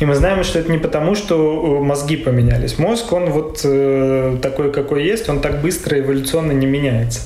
И 0.00 0.06
мы 0.06 0.14
знаем, 0.14 0.42
что 0.44 0.58
это 0.58 0.70
не 0.70 0.78
потому, 0.78 1.14
что 1.14 1.78
э, 1.80 1.84
мозги 1.84 2.16
поменялись. 2.16 2.78
Мозг, 2.78 3.12
он 3.12 3.30
вот 3.30 3.60
э, 3.64 4.38
такой, 4.42 4.72
какой 4.72 5.04
есть, 5.04 5.28
он 5.28 5.40
так 5.40 5.60
быстро 5.60 5.98
эволюционно 5.98 6.52
не 6.52 6.66
меняется. 6.66 7.20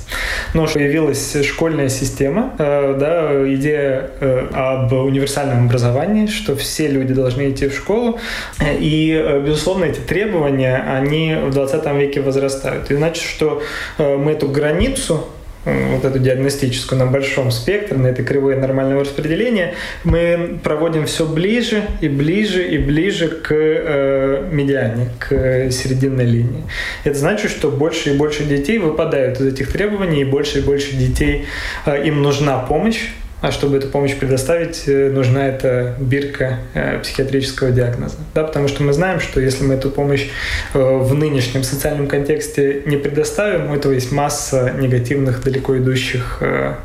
Но 0.53 0.67
появилась 0.67 1.35
школьная 1.43 1.89
система, 1.89 2.53
э, 2.59 2.97
да, 2.99 3.53
идея 3.53 4.09
об 4.53 4.93
универсальном 4.93 5.65
образовании, 5.65 6.27
что 6.27 6.55
все 6.55 6.87
люди 6.87 7.13
должны 7.13 7.49
идти 7.49 7.67
в 7.67 7.75
школу. 7.75 8.19
И, 8.61 9.41
безусловно, 9.45 9.85
эти 9.85 9.99
требования, 9.99 10.83
они 10.87 11.35
в 11.35 11.51
20 11.51 11.85
веке 11.95 12.21
возрастают. 12.21 12.91
И 12.91 12.95
значит, 12.95 13.23
что 13.23 13.61
мы 13.97 14.31
эту 14.31 14.47
границу 14.47 15.25
вот 15.65 16.05
эту 16.05 16.19
диагностическую 16.19 16.99
на 16.99 17.05
большом 17.05 17.51
спектре, 17.51 17.97
на 17.97 18.07
этой 18.07 18.23
кривой 18.23 18.55
нормального 18.55 19.01
распределения, 19.01 19.73
мы 20.03 20.59
проводим 20.63 21.05
все 21.05 21.25
ближе 21.25 21.83
и 22.01 22.07
ближе 22.07 22.67
и 22.67 22.77
ближе 22.77 23.27
к 23.27 23.51
э, 23.51 24.47
медиане, 24.51 25.09
к 25.19 25.71
серединной 25.71 26.25
линии. 26.25 26.63
Это 27.03 27.17
значит, 27.17 27.51
что 27.51 27.69
больше 27.71 28.13
и 28.13 28.17
больше 28.17 28.45
детей 28.45 28.77
выпадают 28.77 29.39
из 29.39 29.53
этих 29.53 29.71
требований, 29.71 30.21
и 30.21 30.25
больше 30.25 30.59
и 30.59 30.61
больше 30.61 30.95
детей 30.95 31.45
э, 31.85 32.07
им 32.07 32.21
нужна 32.21 32.59
помощь, 32.59 33.09
а 33.41 33.51
чтобы 33.51 33.77
эту 33.77 33.87
помощь 33.87 34.15
предоставить, 34.15 34.83
э, 34.87 35.09
нужна 35.09 35.47
эта 35.47 35.95
бирка 35.99 36.59
э, 36.73 36.99
психиатрического 36.99 37.71
диагноза. 37.71 38.15
Да, 38.35 38.43
потому 38.43 38.67
что 38.67 38.83
мы 38.83 38.93
знаем, 38.93 39.19
что 39.19 39.39
если 39.39 39.63
мы 39.63 39.75
эту 39.75 39.89
помощь 39.89 40.27
э, 40.73 40.79
в 40.79 41.13
нынешнем 41.13 41.63
социальном 41.63 42.07
контексте 42.07 42.83
не 42.85 42.97
предоставим, 42.97 43.71
у 43.71 43.75
этого 43.75 43.93
есть 43.93 44.11
масса 44.11 44.73
негативных, 44.77 45.43
далеко 45.43 45.77
идущих 45.77 46.41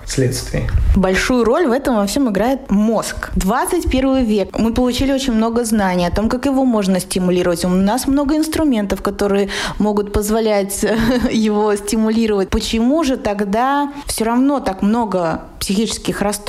следствий. 0.07 0.65
Большую 0.97 1.45
роль 1.45 1.67
в 1.67 1.73
этом 1.73 1.97
во 1.97 2.07
всем 2.07 2.31
играет 2.31 2.71
мозг. 2.71 3.31
21 3.37 4.25
век. 4.25 4.59
Мы 4.59 4.73
получили 4.73 5.13
очень 5.13 5.33
много 5.33 5.65
знаний 5.65 6.07
о 6.07 6.11
том, 6.11 6.29
как 6.29 6.47
его 6.47 6.65
можно 6.65 7.01
стимулировать. 7.01 7.65
У 7.65 7.69
нас 7.69 8.07
много 8.07 8.37
инструментов, 8.37 9.03
которые 9.03 9.49
могут 9.79 10.13
позволять 10.13 10.85
его 11.31 11.75
стимулировать. 11.77 12.49
Почему 12.49 13.03
же 13.05 13.17
тогда 13.17 13.93
все 14.07 14.25
равно 14.25 14.61
так 14.61 14.83
много 14.83 15.41
психических 15.65 16.21
расстройств. 16.21 16.44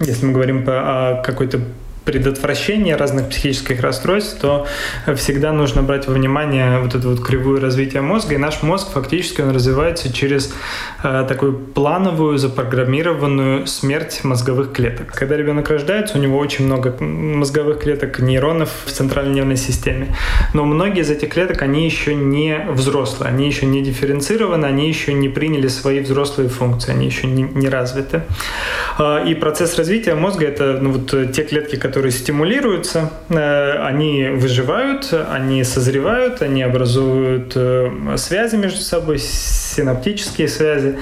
Если 0.00 0.26
мы 0.26 0.32
говорим 0.32 0.64
о 0.66 1.22
какой-то 1.22 1.60
предотвращения 2.10 2.96
разных 2.96 3.28
психических 3.28 3.80
расстройств, 3.80 4.40
то 4.40 4.66
всегда 5.14 5.52
нужно 5.52 5.82
брать 5.82 6.08
во 6.08 6.14
внимание 6.14 6.80
вот 6.80 6.96
эту 6.96 7.10
вот 7.10 7.20
кривую 7.20 7.60
развития 7.60 8.00
мозга. 8.00 8.34
И 8.34 8.36
наш 8.36 8.62
мозг 8.62 8.90
фактически 8.92 9.42
он 9.42 9.50
развивается 9.50 10.12
через 10.12 10.52
э, 11.04 11.24
такую 11.28 11.52
плановую, 11.52 12.36
запрограммированную 12.36 13.68
смерть 13.68 14.24
мозговых 14.24 14.72
клеток. 14.72 15.12
Когда 15.12 15.36
ребенок 15.36 15.70
рождается, 15.70 16.18
у 16.18 16.20
него 16.20 16.38
очень 16.38 16.64
много 16.64 16.96
мозговых 17.00 17.78
клеток, 17.78 18.18
нейронов 18.18 18.70
в 18.84 18.90
центральной 18.90 19.34
нервной 19.34 19.56
системе. 19.56 20.08
Но 20.52 20.64
многие 20.64 21.02
из 21.02 21.10
этих 21.10 21.28
клеток, 21.28 21.62
они 21.62 21.84
еще 21.84 22.16
не 22.16 22.66
взрослые, 22.70 23.28
они 23.28 23.46
еще 23.46 23.66
не 23.66 23.84
дифференцированы, 23.84 24.66
они 24.66 24.88
еще 24.88 25.12
не 25.12 25.28
приняли 25.28 25.68
свои 25.68 26.00
взрослые 26.00 26.48
функции, 26.48 26.90
они 26.90 27.06
еще 27.06 27.28
не, 27.28 27.42
не 27.44 27.68
развиты. 27.68 28.22
Э, 28.98 29.24
и 29.28 29.34
процесс 29.36 29.78
развития 29.78 30.16
мозга— 30.16 30.46
это 30.48 30.78
ну, 30.82 30.90
вот 30.90 31.32
те 31.32 31.44
клетки, 31.44 31.76
которые 31.76 31.99
которые 32.00 32.12
стимулируются, 32.12 33.10
э, 33.28 33.72
они 33.84 34.28
выживают, 34.30 35.12
они 35.30 35.64
созревают, 35.64 36.40
они 36.40 36.62
образуют 36.62 37.52
э, 37.54 37.90
связи 38.16 38.56
между 38.56 38.80
собой, 38.80 39.18
синаптические 39.18 40.48
связи. 40.48 40.96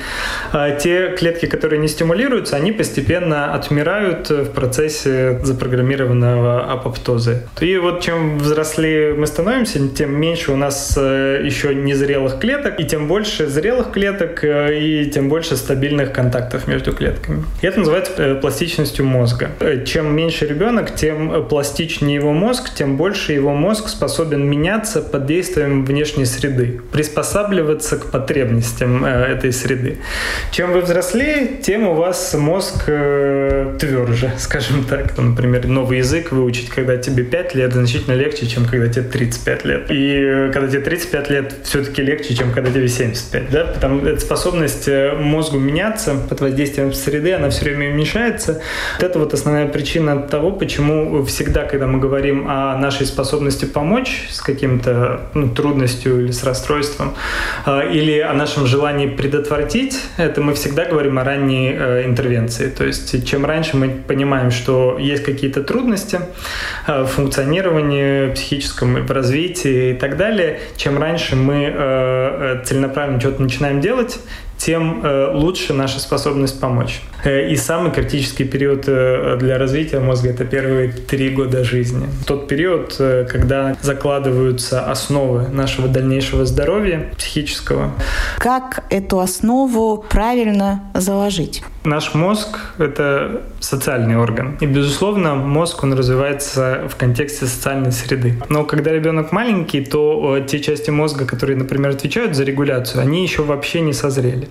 А 0.52 0.72
те 0.72 1.14
клетки, 1.16 1.46
которые 1.46 1.78
не 1.78 1.86
стимулируются, 1.86 2.56
они 2.56 2.72
постепенно 2.72 3.54
отмирают 3.54 4.28
в 4.28 4.46
процессе 4.46 5.38
запрограммированного 5.44 6.72
апоптоза. 6.72 7.42
И 7.60 7.76
вот 7.76 8.00
чем 8.00 8.38
взрослее 8.38 9.14
мы 9.14 9.28
становимся, 9.28 9.78
тем 9.88 10.20
меньше 10.20 10.50
у 10.50 10.56
нас 10.56 10.94
э, 10.96 11.42
еще 11.44 11.76
незрелых 11.76 12.40
клеток, 12.40 12.80
и 12.80 12.84
тем 12.84 13.06
больше 13.06 13.46
зрелых 13.46 13.92
клеток, 13.92 14.42
и 14.42 15.08
тем 15.14 15.28
больше 15.28 15.56
стабильных 15.56 16.12
контактов 16.12 16.66
между 16.66 16.92
клетками. 16.92 17.44
И 17.62 17.66
это 17.68 17.78
называется 17.78 18.34
пластичностью 18.40 19.04
мозга. 19.04 19.50
Чем 19.86 20.16
меньше 20.16 20.44
ребенок, 20.48 20.77
ребенок, 20.78 20.94
тем 20.94 21.47
пластичнее 21.49 22.16
его 22.16 22.32
мозг, 22.32 22.75
тем 22.75 22.97
больше 22.97 23.32
его 23.32 23.54
мозг 23.54 23.88
способен 23.88 24.49
меняться 24.49 25.02
под 25.02 25.26
действием 25.26 25.85
внешней 25.85 26.25
среды, 26.25 26.80
приспосабливаться 26.92 27.97
к 27.97 28.11
потребностям 28.11 29.04
э, 29.04 29.08
этой 29.08 29.52
среды. 29.52 29.99
Чем 30.50 30.73
вы 30.73 30.80
взрослее, 30.80 31.49
тем 31.62 31.87
у 31.88 31.94
вас 31.94 32.35
мозг 32.35 32.85
э, 32.87 33.76
тверже, 33.78 34.32
скажем 34.38 34.85
так. 34.85 35.16
Например, 35.18 35.66
новый 35.66 35.99
язык 35.99 36.32
выучить, 36.32 36.68
когда 36.68 36.97
тебе 36.97 37.25
5 37.25 37.54
лет, 37.54 37.73
значительно 37.73 38.14
легче, 38.14 38.47
чем 38.47 38.66
когда 38.66 38.88
тебе 38.88 39.04
35 39.04 39.64
лет. 39.64 39.87
И 39.90 40.50
когда 40.52 40.68
тебе 40.68 40.80
35 40.80 41.30
лет, 41.30 41.54
все-таки 41.64 42.02
легче, 42.02 42.35
чем 42.35 42.52
когда 42.52 42.70
тебе 42.70 42.88
75. 42.88 43.50
Да? 43.50 43.64
Потому 43.64 44.00
что 44.00 44.18
способность 44.18 44.88
мозгу 45.18 45.58
меняться 45.58 46.14
под 46.28 46.40
воздействием 46.40 46.92
среды, 46.92 47.32
она 47.32 47.50
все 47.50 47.64
время 47.64 47.90
уменьшается. 47.90 48.61
Вот 48.99 49.08
это 49.08 49.18
вот 49.18 49.35
основная 49.35 49.66
причина 49.66 50.23
того, 50.23 50.52
почему 50.52 50.67
всегда, 50.68 51.64
когда 51.64 51.87
мы 51.87 51.98
говорим 51.98 52.46
о 52.48 52.76
нашей 52.76 53.06
способности 53.06 53.64
помочь 53.64 54.28
с 54.30 54.40
каким-то 54.40 55.22
ну, 55.34 55.48
трудностью 55.48 56.25
или 56.25 56.30
с 56.30 56.44
расстройством, 56.44 57.14
э, 57.66 57.92
или 57.92 58.18
о 58.18 58.32
нашем 58.32 58.66
желании 58.66 59.06
предотвратить, 59.06 60.00
это 60.16 60.40
мы 60.40 60.54
всегда 60.54 60.84
говорим 60.84 61.18
о 61.18 61.25
ранней 61.25 61.72
э, 61.72 62.04
интервенции. 62.06 62.68
То 62.68 62.84
есть 62.84 63.26
чем 63.26 63.44
раньше 63.44 63.76
мы 63.76 63.88
понимаем, 63.88 64.50
что 64.50 64.96
есть 64.98 65.25
какие-то 65.25 65.62
трудности 65.62 66.20
э, 66.87 67.02
в 67.02 67.06
функционировании 67.06 68.32
психическом, 68.32 69.06
в 69.06 69.10
развитии 69.10 69.90
и 69.90 69.94
так 69.94 70.16
далее, 70.16 70.60
чем 70.76 70.98
раньше 70.98 71.37
мы 71.37 72.62
целенаправленно 72.64 73.20
что-то 73.20 73.42
начинаем 73.42 73.80
делать, 73.80 74.18
тем 74.68 75.00
э, 75.02 75.30
лучше 75.32 75.72
наша 75.72 75.98
способность 75.98 76.60
помочь. 76.60 77.00
Э, 77.25 77.48
и 77.48 77.56
самый 77.56 77.90
критический 77.90 78.44
период 78.44 78.84
э, 78.87 79.38
для 79.40 79.56
развития 79.56 79.98
мозга– 79.98 80.28
это 80.30 80.44
первые 80.44 80.92
три 80.92 81.30
года 81.30 81.64
жизни. 81.64 82.06
Тот 82.26 82.48
период, 82.48 82.94
когда 83.30 83.75
закладываются 83.80 84.90
основы 84.90 85.48
нашего 85.48 85.88
дальнейшего 85.88 86.44
здоровья 86.44 87.10
психического. 87.16 87.92
Как 88.37 88.84
эту 88.90 89.20
основу 89.20 90.04
правильно 90.06 90.82
заложить? 90.92 91.62
Наш 91.84 92.12
мозг– 92.12 92.58
это 92.78 93.40
социальный 93.60 94.18
орган. 94.18 94.58
И, 94.60 94.66
безусловно, 94.66 95.34
мозг, 95.34 95.82
он 95.84 95.94
развивается 95.94 96.87
в 96.90 96.96
контексте 96.96 97.46
социальной 97.46 97.92
среды. 97.92 98.34
Но 98.50 98.64
когда 98.64 98.92
ребенок 98.92 99.32
маленький, 99.32 99.82
то 99.82 100.38
те 100.46 100.60
части 100.60 100.90
мозга, 100.90 101.25
которые, 101.25 101.56
например, 101.56 101.92
отвечают 101.92 102.34
за 102.34 102.44
регуляцию, 102.44 103.00
они 103.00 103.22
еще 103.22 103.42
вообще 103.42 103.80
не 103.80 103.94
созрели. 103.94 104.48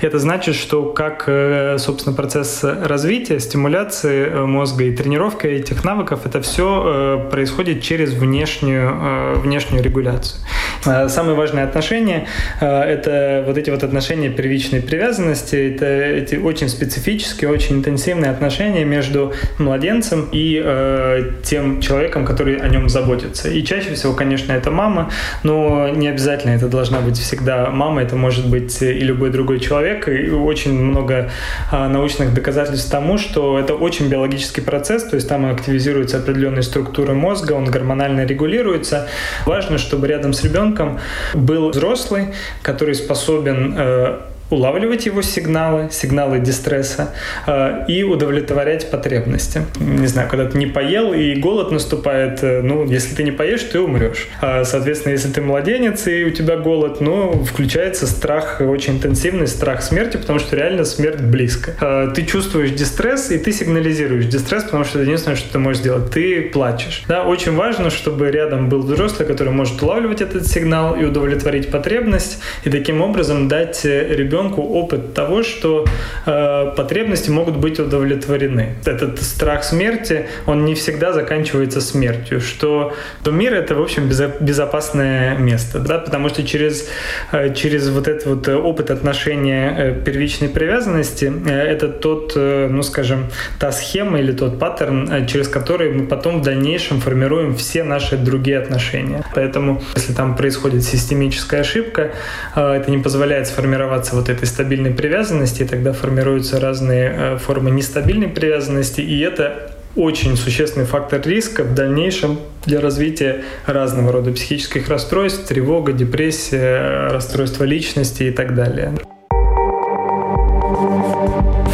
Это 0.00 0.18
значит, 0.18 0.54
что 0.54 0.84
как, 0.84 1.24
э, 1.26 1.78
собственно, 1.78 2.14
процесс 2.14 2.62
развития, 2.62 3.40
стимуляции 3.40 4.26
э, 4.26 4.44
мозга 4.44 4.84
и 4.84 4.94
тренировка 4.94 5.48
этих 5.48 5.84
навыков, 5.84 6.20
это 6.24 6.40
все 6.42 7.24
э, 7.26 7.30
происходит 7.30 7.82
через 7.82 8.12
внешнюю, 8.12 9.40
внешнюю 9.40 9.82
регуляцию. 9.82 10.40
Самые 10.84 11.34
важные 11.34 11.64
отношения– 11.64 12.28
это 12.60 13.42
вот 13.46 13.58
эти 13.58 13.70
вот 13.70 13.82
отношения 13.82 14.28
первичной 14.28 14.80
привязанности, 14.82 15.74
это 15.74 15.86
эти 15.86 16.36
очень 16.36 16.68
специфические, 16.68 17.50
очень 17.50 17.76
интенсивные 17.76 18.30
отношения 18.30 18.84
между 18.84 19.32
младенцем 19.58 20.28
и 20.32 20.60
э, 20.64 21.32
тем 21.42 21.80
человеком, 21.80 22.24
который 22.24 22.56
о 22.56 22.68
нем 22.68 22.88
заботится. 22.88 23.48
И 23.48 23.64
чаще 23.64 23.94
всего, 23.94 24.12
конечно, 24.12 24.52
это 24.52 24.70
мама, 24.70 25.10
но 25.42 25.88
не 25.88 26.08
обязательно 26.08 26.52
это 26.52 26.68
должна 26.68 27.00
быть 27.00 27.18
всегда 27.18 27.70
мама, 27.70 28.02
это 28.02 28.16
может 28.16 28.48
быть 28.48 28.80
и 28.82 29.00
любой 29.00 29.30
другой 29.36 29.60
человек. 29.60 30.08
И 30.08 30.30
очень 30.30 30.72
много 30.72 31.30
э, 31.70 31.88
научных 31.88 32.32
доказательств 32.32 32.90
тому, 32.90 33.18
что 33.18 33.58
это 33.58 33.74
очень 33.74 34.08
биологический 34.08 34.62
процесс, 34.62 35.04
то 35.04 35.16
есть 35.16 35.28
там 35.28 35.46
активизируются 35.46 36.18
определенные 36.18 36.62
структуры 36.62 37.14
мозга, 37.14 37.52
он 37.52 37.66
гормонально 37.66 38.24
регулируется. 38.24 39.08
Важно, 39.44 39.78
чтобы 39.78 40.08
рядом 40.08 40.32
с 40.32 40.42
ребенком 40.44 40.98
был 41.34 41.70
взрослый, 41.70 42.28
который 42.62 42.94
способен 42.94 43.74
э, 43.76 44.20
улавливать 44.50 45.06
его 45.06 45.22
сигналы, 45.22 45.88
сигналы 45.90 46.38
дистресса 46.38 47.14
э, 47.46 47.84
и 47.88 48.02
удовлетворять 48.02 48.90
потребности. 48.90 49.62
Не 49.80 50.06
знаю, 50.06 50.28
когда 50.28 50.46
ты 50.46 50.56
не 50.58 50.66
поел 50.66 51.12
и 51.12 51.34
голод 51.34 51.72
наступает, 51.72 52.42
э, 52.42 52.62
ну, 52.62 52.84
если 52.84 53.14
ты 53.14 53.24
не 53.24 53.32
поешь, 53.32 53.62
ты 53.62 53.80
умрешь. 53.80 54.28
А, 54.40 54.64
соответственно, 54.64 55.12
если 55.12 55.28
ты 55.28 55.40
младенец 55.40 56.06
и 56.06 56.24
у 56.24 56.30
тебя 56.30 56.56
голод, 56.56 57.00
ну, 57.00 57.44
включается 57.44 58.06
страх, 58.06 58.60
очень 58.60 58.94
интенсивный 58.94 59.48
страх 59.48 59.82
смерти, 59.82 60.16
потому 60.16 60.38
что 60.38 60.54
реально 60.54 60.84
смерть 60.84 61.20
близко. 61.20 61.72
Э, 61.80 62.12
ты 62.14 62.24
чувствуешь 62.24 62.70
дистресс, 62.70 63.30
и 63.30 63.38
ты 63.38 63.52
сигнализируешь 63.52 64.26
дистресс, 64.26 64.62
потому 64.64 64.84
что 64.84 64.98
это 64.98 65.06
единственное, 65.06 65.36
что 65.36 65.52
ты 65.52 65.58
можешь 65.58 65.80
сделать. 65.80 66.10
Ты 66.12 66.42
плачешь. 66.42 67.02
Да, 67.08 67.24
очень 67.24 67.54
важно, 67.56 67.90
чтобы 67.90 68.30
рядом 68.30 68.68
был 68.68 68.82
взрослый, 68.82 69.26
который 69.26 69.52
может 69.52 69.82
улавливать 69.82 70.20
этот 70.20 70.46
сигнал 70.46 70.94
и 70.94 71.04
удовлетворить 71.04 71.70
потребность, 71.70 72.38
и 72.64 72.70
таким 72.70 73.00
образом 73.02 73.48
дать 73.48 73.84
ребенку 73.84 74.35
ребенку 74.36 74.62
опыт 74.62 75.14
того, 75.14 75.42
что 75.42 75.86
э, 76.26 76.72
потребности 76.76 77.30
могут 77.30 77.56
быть 77.56 77.80
удовлетворены. 77.80 78.74
Этот 78.84 79.22
страх 79.22 79.64
смерти, 79.64 80.26
он 80.46 80.64
не 80.64 80.74
всегда 80.74 81.12
заканчивается 81.12 81.80
смертью, 81.80 82.40
что, 82.40 82.92
что 83.22 83.30
мир 83.30 83.54
это, 83.54 83.74
в 83.74 83.82
общем, 83.82 84.08
безопасное 84.40 85.36
место, 85.38 85.78
да, 85.78 85.98
потому 85.98 86.28
что 86.28 86.42
через, 86.42 86.88
э, 87.32 87.54
через 87.54 87.88
вот 87.88 88.08
этот 88.08 88.26
вот 88.26 88.48
опыт 88.48 88.90
отношения 88.90 89.74
э, 89.78 90.02
первичной 90.04 90.48
привязанности, 90.48 91.32
э, 91.46 91.50
это 91.50 91.88
тот, 91.88 92.32
э, 92.36 92.68
ну, 92.70 92.82
скажем, 92.82 93.26
та 93.58 93.72
схема 93.72 94.18
или 94.20 94.32
тот 94.32 94.58
паттерн, 94.58 95.10
э, 95.10 95.26
через 95.26 95.48
который 95.48 95.92
мы 95.92 96.06
потом 96.06 96.40
в 96.40 96.42
дальнейшем 96.42 97.00
формируем 97.00 97.54
все 97.54 97.84
наши 97.84 98.16
другие 98.16 98.58
отношения. 98.58 99.24
Поэтому, 99.34 99.80
если 99.94 100.12
там 100.12 100.36
происходит 100.36 100.82
системическая 100.84 101.60
ошибка, 101.60 102.10
э, 102.54 102.72
это 102.72 102.90
не 102.90 102.98
позволяет 102.98 103.46
сформироваться 103.46 104.16
вот 104.16 104.25
вот 104.26 104.36
этой 104.36 104.46
стабильной 104.46 104.90
привязанности, 104.90 105.62
и 105.62 105.66
тогда 105.66 105.92
формируются 105.92 106.58
разные 106.60 107.14
э, 107.14 107.38
формы 107.38 107.70
нестабильной 107.70 108.28
привязанности, 108.28 109.00
и 109.00 109.20
это 109.20 109.70
очень 109.94 110.36
существенный 110.36 110.84
фактор 110.84 111.20
риска 111.24 111.62
в 111.62 111.74
дальнейшем 111.74 112.38
для 112.66 112.80
развития 112.80 113.44
разного 113.66 114.12
рода 114.12 114.32
психических 114.32 114.88
расстройств, 114.88 115.46
тревога, 115.46 115.92
депрессия, 115.92 117.08
расстройства 117.10 117.64
личности 117.64 118.24
и 118.24 118.30
так 118.30 118.54
далее. 118.54 118.92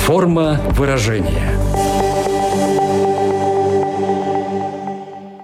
Форма 0.05 0.61
выражения– 0.77 1.53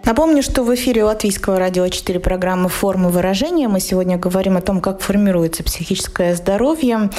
Напомню, 0.08 0.42
что 0.42 0.62
в 0.62 0.74
эфире 0.74 1.04
Латвийского 1.04 1.58
радио 1.58 1.86
4 1.86 2.18
программы 2.18 2.70
«Формы 2.70 3.10
выражения». 3.10 3.68
Мы 3.68 3.78
сегодня 3.78 4.16
говорим 4.16 4.56
о 4.56 4.62
том, 4.62 4.80
как 4.80 5.02
формируется 5.02 5.62
психическое 5.62 6.34
здоровье. 6.34 7.10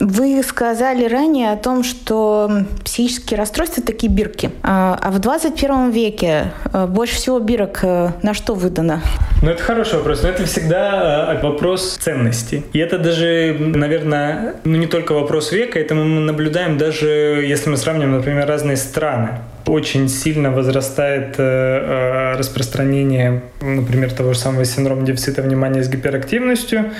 Вы 0.00 0.42
сказали 0.42 1.04
ранее 1.04 1.52
о 1.52 1.56
том, 1.58 1.84
что 1.84 2.50
психические 2.82 3.36
расстройства 3.36 3.82
такие 3.82 4.10
бирки. 4.10 4.50
А, 4.62 4.98
а 5.02 5.10
в 5.10 5.18
21 5.18 5.90
веке 5.90 6.54
э, 6.72 6.86
больше 6.86 7.16
всего 7.16 7.40
бирок 7.40 7.80
э, 7.82 8.12
на 8.22 8.32
что 8.32 8.54
выдано? 8.54 9.02
Ну, 9.42 9.50
это 9.50 9.62
хороший 9.62 9.98
вопрос. 9.98 10.22
Но 10.22 10.30
это 10.30 10.46
всегда 10.46 11.38
вопрос 11.42 11.98
ценности. 12.00 12.64
И 12.72 12.78
это 12.78 12.98
даже, 12.98 13.54
наверное, 13.58 14.54
ну, 14.64 14.78
не 14.78 14.86
только 14.86 15.12
вопрос 15.12 15.52
века, 15.52 15.78
это 15.78 15.94
мы 15.94 16.04
наблюдаем 16.20 16.78
даже, 16.78 17.44
если 17.46 17.68
мы 17.68 17.76
сравним, 17.76 18.12
например, 18.12 18.46
разные 18.46 18.78
страны 18.78 19.40
очень 19.66 20.08
сильно 20.08 20.50
возрастает 20.50 21.36
э, 21.38 21.42
э, 21.42 22.38
распространение, 22.38 23.42
например, 23.60 24.12
того 24.12 24.32
же 24.32 24.38
самого 24.38 24.64
синдрома 24.64 25.06
дефицита 25.06 25.42
внимания 25.42 25.82
с 25.82 25.88
гиперактивностью. 25.88 26.90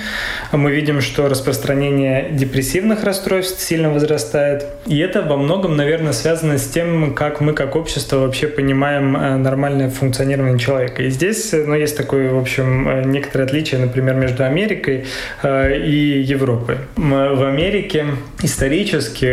Мы 0.51 0.71
видим, 0.71 1.01
что 1.01 1.27
распространение 1.27 2.29
депрессивных 2.31 3.03
расстройств 3.03 3.61
сильно 3.61 3.91
возрастает. 3.91 4.65
И 4.87 4.97
это 4.97 5.21
во 5.21 5.37
многом, 5.37 5.75
наверное, 5.75 6.13
связано 6.13 6.57
с 6.57 6.67
тем, 6.67 7.13
как 7.13 7.39
мы 7.41 7.53
как 7.53 7.75
общество 7.75 8.17
вообще 8.17 8.47
понимаем 8.47 9.15
э, 9.15 9.35
нормальное 9.37 9.89
функционирование 9.89 10.57
человека. 10.57 11.03
И 11.03 11.09
здесь 11.09 11.51
ну, 11.53 11.75
есть 11.75 11.95
такое, 11.95 12.31
в 12.31 12.37
общем, 12.37 13.11
некоторое 13.11 13.43
отличие, 13.43 13.79
например, 13.79 14.15
между 14.15 14.43
Америкой 14.43 15.05
и 15.43 16.23
Европой. 16.25 16.77
В 16.95 17.47
Америке 17.47 18.05
исторически 18.41 19.25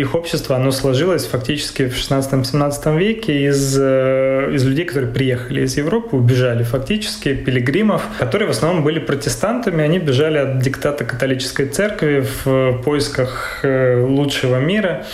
их 0.00 0.14
общество, 0.14 0.56
оно 0.56 0.70
сложилось 0.70 1.26
фактически 1.26 1.88
в 1.88 1.96
16 1.96 2.35
16-17 2.42 2.98
веке 2.98 3.46
из, 3.46 3.76
э, 3.78 4.50
из 4.52 4.64
людей, 4.64 4.84
которые 4.84 5.12
приехали 5.12 5.62
из 5.62 5.76
Европы, 5.76 6.16
убежали 6.16 6.62
фактически, 6.62 7.34
пилигримов, 7.34 8.02
которые 8.18 8.48
в 8.48 8.50
основном 8.50 8.84
были 8.84 8.98
протестантами, 8.98 9.82
они 9.82 9.98
бежали 9.98 10.38
от 10.38 10.58
диктата 10.58 11.04
католической 11.04 11.66
церкви 11.66 12.24
в 12.44 12.82
поисках 12.84 13.60
э, 13.62 14.00
лучшего 14.02 14.56
мира. 14.56 15.04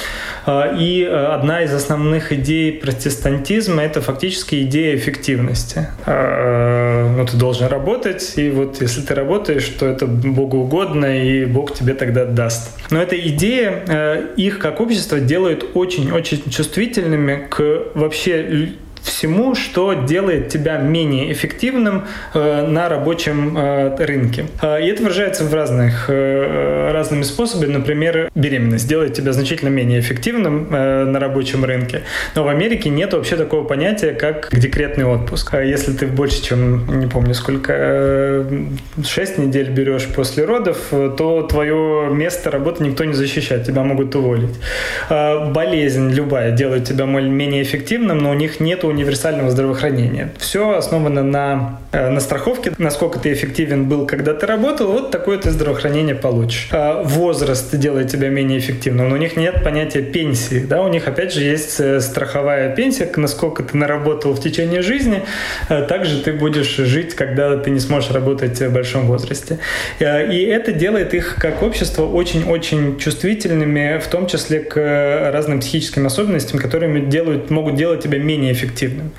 И 0.47 1.09
э, 1.09 1.27
одна 1.27 1.63
из 1.63 1.73
основных 1.73 2.33
идей 2.33 2.73
протестантизма– 2.73 3.83
это 3.85 4.01
фактически 4.01 4.63
идея 4.63 4.97
эффективности. 4.97 5.89
Ну, 7.17 7.27
ты 7.27 7.37
должен 7.37 7.69
работать, 7.69 8.35
и 8.37 8.51
вот 8.51 8.81
если 8.81 9.01
ты 9.03 9.15
работаешь, 9.15 9.67
то 9.79 9.87
это 9.87 10.07
Богу 10.07 10.59
угодно, 10.59 11.07
и 11.07 11.45
Бог 11.45 11.75
тебе 11.75 11.95
тогда 11.95 12.25
даст. 12.25 12.71
Но 12.91 13.03
эта 13.03 13.17
идея 13.19 14.29
их 14.37 14.59
как 14.59 14.81
общество 14.81 15.21
делает 15.21 15.65
очень-очень 15.75 16.51
чувствительными 16.51 17.47
к 17.49 17.89
вообще 17.95 18.71
всему, 19.03 19.55
что 19.55 19.93
делает 19.95 20.49
тебя 20.49 20.79
менее 20.79 21.33
эффективным 21.33 22.05
э, 22.35 22.67
на 22.67 22.89
рабочем 22.89 23.57
э, 23.57 23.97
рынке. 24.05 24.47
Э, 24.61 24.83
и 24.83 24.87
это 24.87 25.03
выражается 25.03 25.45
в 25.45 25.55
разных, 25.55 26.07
э, 26.09 26.91
разными 26.93 27.23
способами. 27.23 27.73
Например, 27.73 28.31
беременность 28.35 28.89
делает 28.89 29.15
тебя 29.15 29.33
значительно 29.33 29.69
менее 29.69 30.01
эффективным 30.01 30.69
э, 30.71 31.05
на 31.05 31.19
рабочем 31.19 31.65
рынке. 31.65 32.03
Но 32.35 32.45
в 32.45 32.49
Америке 32.49 32.91
нет 32.91 33.13
вообще 33.13 33.37
такого 33.37 33.65
понятия, 33.65 34.13
как 34.13 34.49
декретный 34.53 35.05
отпуск. 35.05 35.55
А 35.55 35.63
если 35.63 35.93
ты 35.93 36.07
больше, 36.07 36.43
чем, 36.43 37.01
не 37.01 37.07
помню, 37.07 37.35
сколько, 37.35 37.73
э, 37.77 38.67
6 39.05 39.39
недель 39.39 39.71
берешь 39.71 40.07
после 40.07 40.45
родов, 40.45 40.79
то 40.91 41.43
твое 41.43 42.09
место 42.13 42.51
работы 42.51 42.85
никто 42.85 43.05
не 43.05 43.15
защищает, 43.15 43.65
тебя 43.65 43.83
могут 43.83 44.15
уволить. 44.15 44.57
Э, 45.09 45.51
болезнь 45.51 46.11
любая 46.11 46.53
делает 46.53 46.85
тебя 46.85 47.07
менее 47.07 47.63
эффективным, 47.63 48.19
но 48.19 48.31
у 48.31 48.35
них 48.35 48.61
нет 48.61 48.85
универсального 48.93 49.51
здравоохранения. 49.51 50.31
Все 50.39 50.77
основано 50.77 51.23
на, 51.23 51.81
э, 51.93 52.11
на 52.11 52.21
страховке, 52.21 52.73
насколько 52.79 53.19
ты 53.19 53.33
эффективен 53.33 53.89
был, 53.89 54.07
когда 54.07 54.35
ты 54.35 54.47
работал, 54.47 54.93
вот 54.93 55.11
такое 55.11 55.39
ты 55.39 55.51
здравоохранение 55.51 56.15
получишь. 56.15 56.69
А 56.73 57.03
возраст 57.03 57.75
делает 57.77 58.11
тебя 58.11 58.29
менее 58.29 58.59
эффективным, 58.59 59.09
но 59.09 59.15
у 59.15 59.19
них 59.19 59.37
нет 59.37 59.65
понятия 59.65 60.03
пенсии, 60.03 60.61
да, 60.61 60.83
у 60.83 60.89
них 60.89 61.09
опять 61.09 61.33
же 61.33 61.43
есть 61.43 61.81
э, 61.81 62.01
страховая 62.01 62.75
пенсия, 62.75 63.11
насколько 63.17 63.63
ты 63.63 63.77
наработал 63.77 64.33
в 64.33 64.41
течение 64.41 64.83
жизни, 64.83 65.23
э, 65.69 65.83
также 65.83 66.23
ты 66.23 66.33
будешь 66.33 66.77
жить, 66.77 67.15
когда 67.15 67.57
ты 67.57 67.71
не 67.71 67.81
сможешь 67.81 68.11
работать 68.11 68.61
в 68.61 68.71
большом 68.71 69.07
возрасте. 69.07 69.59
И 70.01 70.05
это 70.05 70.73
делает 70.73 71.15
их 71.15 71.37
как 71.39 71.63
общество 71.63 72.07
очень-очень 72.07 72.99
чувствительными, 72.99 73.99
в 73.99 74.07
том 74.09 74.27
числе 74.27 74.61
к 74.61 75.31
разным 75.33 75.61
психическим 75.61 76.07
особенностям, 76.07 76.59
которые 76.59 77.07
делают, 77.07 77.51
могут 77.51 77.77
делать 77.77 78.03
тебя 78.03 78.19
менее 78.19 78.53
эффективным 78.53 78.82
гиперактивным. 78.83 79.13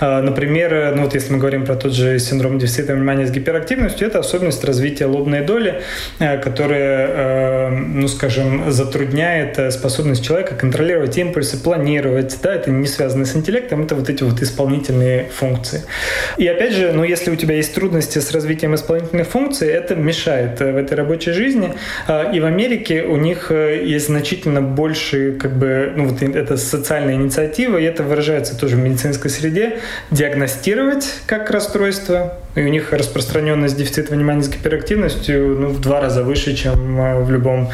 А, 0.00 0.22
например, 0.22 0.94
ну 0.96 1.02
вот 1.02 1.14
если 1.14 1.32
мы 1.32 1.38
говорим 1.38 1.64
про 1.64 1.76
тот 1.76 1.92
же 1.92 2.18
синдром 2.18 2.58
дефицита 2.58 2.94
внимания 2.94 3.26
с 3.26 3.30
гиперактивностью, 3.30 4.06
это 4.06 4.18
особенность 4.18 4.64
развития 4.64 5.06
лобной 5.06 5.42
доли, 5.42 5.82
э, 6.18 6.38
которая, 6.38 7.08
э, 7.08 7.68
ну 7.70 8.08
скажем, 8.08 8.70
затрудняет 8.70 9.58
э, 9.58 9.70
способность 9.70 10.24
человека 10.24 10.54
контролировать 10.54 11.16
импульсы, 11.18 11.62
планировать. 11.62 12.38
Да, 12.42 12.54
это 12.54 12.70
не 12.70 12.86
связано 12.86 13.24
с 13.24 13.36
интеллектом, 13.36 13.82
это 13.82 13.94
вот 13.94 14.08
эти 14.08 14.22
вот 14.22 14.40
исполнительные 14.42 15.26
функции. 15.32 15.82
И 16.38 16.46
опять 16.46 16.74
же, 16.74 16.92
ну 16.92 17.04
если 17.04 17.30
у 17.30 17.36
тебя 17.36 17.56
есть 17.56 17.74
трудности 17.74 18.18
с 18.18 18.32
развитием 18.32 18.74
исполнительных 18.74 19.26
функций, 19.26 19.68
это 19.68 19.94
мешает 19.94 20.60
в 20.60 20.76
этой 20.76 20.94
рабочей 20.94 21.32
жизни. 21.32 21.74
А, 22.06 22.30
и 22.32 22.40
в 22.40 22.44
Америке 22.44 23.02
у 23.02 23.16
них 23.16 23.50
есть 23.50 24.06
значительно 24.06 24.62
больше, 24.62 25.32
как 25.32 25.58
бы, 25.58 25.92
ну 25.96 26.08
вот 26.08 26.22
это 26.22 26.56
социальная 26.56 27.14
инициатива, 27.14 27.78
и 27.78 27.84
это 27.84 28.02
выражается 28.02 28.58
тоже 28.58 28.76
в 28.76 28.78
медицине 28.78 29.09
медицинской 29.10 29.30
среде 29.30 29.78
диагностировать 30.10 31.20
как 31.26 31.50
расстройство, 31.50 32.34
и 32.54 32.62
у 32.62 32.68
них 32.68 32.92
распространенность 32.92 33.76
дефицита 33.76 34.14
внимания 34.14 34.42
с 34.42 34.48
гиперактивностью 34.48 35.56
ну, 35.60 35.68
в 35.68 35.80
два 35.80 36.00
раза 36.00 36.22
выше, 36.22 36.54
чем 36.54 37.00
э, 37.00 37.22
в 37.22 37.30
любом, 37.30 37.70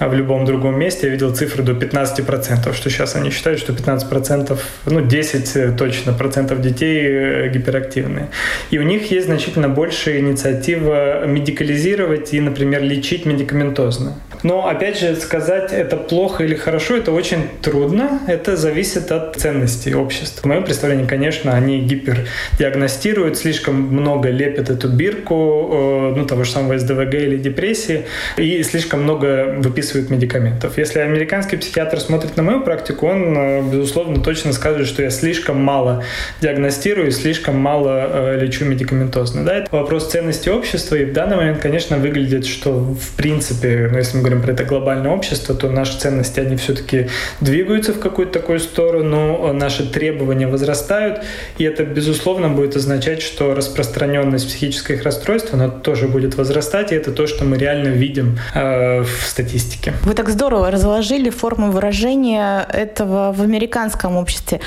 в 0.00 0.14
любом 0.14 0.44
другом 0.44 0.78
месте. 0.78 1.06
Я 1.06 1.12
видел 1.12 1.34
цифры 1.34 1.62
до 1.62 1.72
15%, 1.72 2.74
что 2.74 2.90
сейчас 2.90 3.16
они 3.16 3.30
считают, 3.30 3.60
что 3.60 3.72
15%, 3.72 4.58
ну 4.86 5.00
10 5.00 5.56
э, 5.56 5.72
точно 5.72 6.12
процентов 6.12 6.60
детей 6.60 7.00
э, 7.02 7.48
гиперактивные. 7.48 8.28
И 8.70 8.78
у 8.78 8.82
них 8.82 9.10
есть 9.10 9.26
значительно 9.26 9.68
больше 9.68 10.18
инициатива 10.18 11.26
медикализировать 11.26 12.32
и, 12.32 12.40
например, 12.40 12.82
лечить 12.82 13.26
медикаментозно. 13.26 14.14
Но, 14.44 14.68
опять 14.68 14.98
же, 14.98 15.16
сказать, 15.16 15.72
это 15.72 15.96
плохо 15.96 16.44
или 16.44 16.54
хорошо, 16.54 16.96
это 16.96 17.12
очень 17.12 17.48
трудно. 17.62 18.20
Это 18.28 18.56
зависит 18.56 19.10
от 19.10 19.36
ценностей 19.36 19.94
общества. 19.94 20.42
В 20.42 20.44
моем 20.44 20.64
представлении, 20.64 21.06
конечно, 21.06 21.54
они 21.54 21.80
гипердиагностируют, 21.80 23.38
слишком 23.38 23.74
много 23.74 24.28
лепят 24.28 24.68
эту 24.68 24.88
бирку, 24.88 25.70
э, 25.72 26.14
ну, 26.16 26.26
того 26.26 26.44
же 26.44 26.50
самого 26.50 26.78
СДВГ 26.78 27.14
или 27.14 27.38
депрессии, 27.38 28.04
и 28.36 28.62
слишком 28.62 29.02
много 29.04 29.54
выписывают 29.58 30.10
медикаментов. 30.10 30.76
Если 30.76 30.98
американский 30.98 31.56
психиатр 31.56 31.98
смотрит 31.98 32.36
на 32.36 32.42
мою 32.42 32.60
практику, 32.60 33.06
он, 33.06 33.34
э, 33.36 33.62
безусловно, 33.62 34.22
точно 34.22 34.52
скажет, 34.52 34.86
что 34.86 35.02
я 35.02 35.08
слишком 35.08 35.58
мало 35.58 36.04
диагностирую, 36.42 37.12
слишком 37.12 37.56
мало 37.56 38.10
э, 38.12 38.38
лечу 38.38 38.66
медикаментозно. 38.66 39.42
Да, 39.42 39.56
это 39.56 39.74
вопрос 39.74 40.10
ценности 40.10 40.50
общества, 40.50 40.96
и 40.96 41.06
в 41.06 41.14
данный 41.14 41.36
момент, 41.36 41.60
конечно, 41.60 41.96
выглядит, 41.96 42.44
что 42.44 42.72
в 42.74 43.16
принципе, 43.16 43.88
ну, 43.90 43.96
если 43.96 44.18
мы 44.18 44.22
говорим 44.22 44.33
говорим 44.34 44.42
про 44.42 44.52
это 44.52 44.64
глобальное 44.64 45.10
общество, 45.10 45.54
то 45.54 45.68
наши 45.70 45.98
ценности, 45.98 46.40
они 46.40 46.56
все-таки 46.56 47.08
двигаются 47.40 47.92
в 47.92 48.00
какую-то 48.00 48.32
такую 48.32 48.60
сторону, 48.60 49.52
наши 49.52 49.90
требования 49.90 50.46
возрастают, 50.46 51.22
и 51.58 51.64
это, 51.64 51.84
безусловно, 51.84 52.48
будет 52.48 52.76
означать, 52.76 53.22
что 53.22 53.54
распространенность 53.54 54.48
психических 54.48 55.02
расстройств, 55.02 55.54
она 55.54 55.68
тоже 55.68 56.08
будет 56.08 56.36
возрастать, 56.36 56.92
и 56.92 56.94
это 56.94 57.12
то, 57.12 57.26
что 57.26 57.44
мы 57.44 57.58
реально 57.58 57.88
видим 57.88 58.38
э, 58.54 59.02
в 59.02 59.26
статистике. 59.26 59.92
Вы 60.02 60.14
так 60.14 60.28
здорово 60.28 60.70
разложили 60.70 61.30
форму 61.30 61.70
выражения 61.70 62.66
этого 62.72 63.32
в 63.32 63.42
американском 63.42 64.16
обществе. 64.16 64.60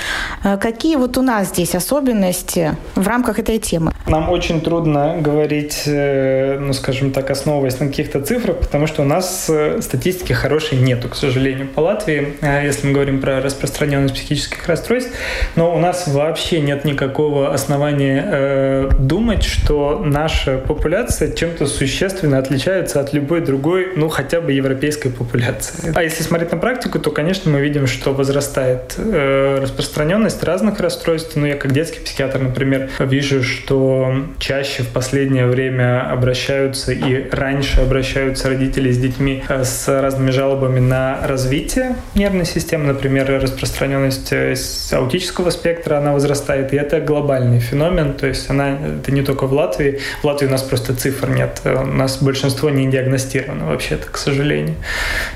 Э, 0.44 0.58
какие 0.58 0.96
вот 0.96 1.18
у 1.18 1.22
нас 1.22 1.50
здесь 1.50 1.76
особенности 1.76 2.76
в 2.96 3.08
рамках 3.08 3.40
этой 3.40 3.60
темы? 3.60 3.94
Нам 4.08 4.30
очень 4.30 4.62
трудно 4.62 5.18
говорить, 5.20 5.84
э, 5.86 6.58
ну, 6.60 6.74
скажем 6.74 7.12
так, 7.12 7.30
основываясь 7.30 7.80
на 7.80 7.88
каких-то 7.88 8.22
цифрах, 8.22 8.58
потому 8.58 8.88
что 8.88 9.02
у 9.02 9.06
нас 9.06 9.50
статистики 9.82 10.34
хорошей 10.34 10.78
нету, 10.78 11.10
к 11.10 11.16
сожалению, 11.16 11.68
по 11.68 11.82
Латвии, 11.82 12.36
э, 12.42 12.66
если 12.66 12.88
мы 12.88 12.94
говорим 12.94 13.22
про 13.22 13.42
распространенность 13.42 14.14
психических 14.14 14.68
расстройств. 14.68 15.12
Но 15.56 15.76
у 15.76 15.80
нас 15.80 16.08
вообще 16.08 16.60
нет 16.60 16.86
никакого 16.86 17.54
основания 17.54 18.24
э, 18.26 18.90
думать, 19.00 19.44
что 19.44 20.02
наша 20.04 20.58
популяция 20.58 21.32
чем-то 21.32 21.68
существенно 21.68 22.38
отличается 22.38 23.00
от 23.00 23.14
любой 23.14 23.42
другой, 23.42 23.94
ну, 23.96 24.10
хотя 24.10 24.42
бы 24.42 24.52
европейской 24.52 25.10
популяции. 25.10 25.92
А 25.96 26.04
если 26.04 26.24
смотреть 26.24 26.52
на 26.52 26.58
практику, 26.58 27.00
то, 27.00 27.12
конечно, 27.12 27.52
мы 27.52 27.62
видим, 27.62 27.88
что 27.88 28.14
возрастает 28.14 28.96
э, 28.98 29.60
распространенность 29.62 30.44
разных 30.44 30.80
расстройств. 30.80 31.36
Ну, 31.36 31.46
я 31.46 31.56
как 31.56 31.72
детский 31.72 32.00
психиатр, 32.00 32.40
например, 32.40 32.90
вижу, 33.00 33.44
что 33.44 34.26
чаще 34.40 34.84
в 34.84 34.90
последнее 34.90 35.48
время 35.48 36.12
обращаются 36.12 36.92
и 36.92 37.30
раньше 37.30 37.82
обращаются 37.82 38.50
родители 38.50 38.92
с 38.92 38.98
детьми 38.98 39.44
Э, 39.47 39.47
с 39.50 39.88
разными 39.88 40.32
жалобами 40.32 40.80
на 40.80 41.20
развитие 41.26 41.96
нервной 42.16 42.46
системы, 42.46 42.86
например, 42.86 43.28
распространенность 43.42 44.32
э, 44.32 44.56
аутического 44.92 45.50
спектра, 45.50 45.98
она 45.98 46.14
возрастает, 46.14 46.74
и 46.74 46.78
это 46.78 47.00
глобальный 47.00 47.60
феномен, 47.60 48.14
то 48.14 48.28
есть 48.28 48.50
она, 48.50 48.78
это 49.00 49.12
не 49.12 49.22
только 49.22 49.48
в 49.48 49.54
Латвии, 49.54 50.00
в 50.22 50.26
Латвии 50.26 50.48
у 50.48 50.52
нас 50.52 50.64
просто 50.64 50.96
цифр 50.96 51.30
нет, 51.30 51.62
у 51.66 51.86
нас 51.86 52.22
большинство 52.22 52.70
не 52.70 52.88
диагностировано 52.88 53.68
вообще-то, 53.68 54.08
к 54.08 54.18
сожалению, 54.18 54.76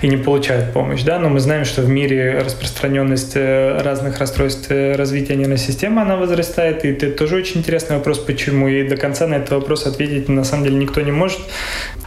и 0.02 0.08
не 0.08 0.17
получают 0.17 0.74
помощь, 0.74 1.04
да, 1.04 1.19
но 1.19 1.30
мы 1.30 1.39
знаем, 1.39 1.65
что 1.65 1.82
в 1.82 1.89
мире 1.89 2.39
распространенность 2.39 3.34
э, 3.36 3.82
разных 3.82 4.19
расстройств 4.19 4.69
развития 4.69 5.36
нервной 5.36 5.58
системы, 5.58 6.02
она 6.02 6.17
возрастает, 6.17 6.86
и 6.86 6.89
это 6.89 7.12
тоже 7.12 7.38
очень 7.38 7.60
интересный 7.60 7.97
вопрос, 7.97 8.19
почему, 8.19 8.67
и 8.67 8.88
до 8.88 8.97
конца 8.97 9.28
на 9.28 9.36
этот 9.36 9.52
вопрос 9.52 9.86
ответить 9.86 10.28
на 10.28 10.43
самом 10.43 10.65
деле 10.65 10.78
никто 10.78 11.02
не 11.02 11.12
может. 11.12 11.39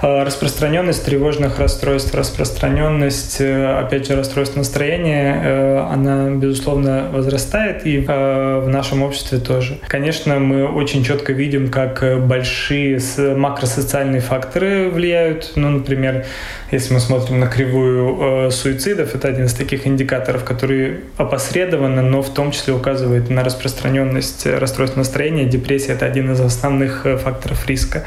Распространенность 0.01 1.05
тревожных 1.05 1.59
расстройств 1.59 1.84
расстройств, 1.85 2.14
распространенность, 2.14 3.40
э, 3.40 3.79
опять 3.79 4.07
же, 4.07 4.16
расстройств 4.16 4.57
настроения, 4.57 5.40
э, 5.44 5.87
она, 5.92 6.31
безусловно, 6.31 7.11
возрастает 7.12 7.87
и 7.87 8.05
э, 8.07 8.61
в 8.64 8.68
нашем 8.68 9.03
обществе 9.03 9.38
тоже. 9.38 9.79
Конечно, 9.87 10.38
мы 10.38 10.66
очень 10.66 11.05
четко 11.05 11.33
видим, 11.33 11.68
как 11.68 12.27
большие 12.27 13.01
макросоциальные 13.18 14.20
факторы 14.20 14.88
влияют. 14.88 15.53
Ну, 15.57 15.68
например, 15.68 16.25
если 16.70 16.94
мы 16.94 17.01
смотрим 17.01 17.40
на 17.40 17.47
кривую 17.47 18.51
суицидов, 18.51 19.14
это 19.14 19.29
один 19.29 19.44
из 19.44 19.55
таких 19.55 19.87
индикаторов, 19.87 20.44
который 20.44 21.01
опосредованно, 21.18 22.03
но 22.03 22.23
в 22.23 22.33
том 22.33 22.51
числе 22.51 22.73
указывает 22.73 23.31
на 23.31 23.44
распространенность 23.44 24.47
расстройств 24.47 24.97
настроения. 24.97 25.44
Депрессия— 25.44 25.92
это 25.94 26.07
один 26.07 26.33
из 26.33 26.40
основных 26.40 27.07
факторов 27.23 27.66
риска 27.68 28.05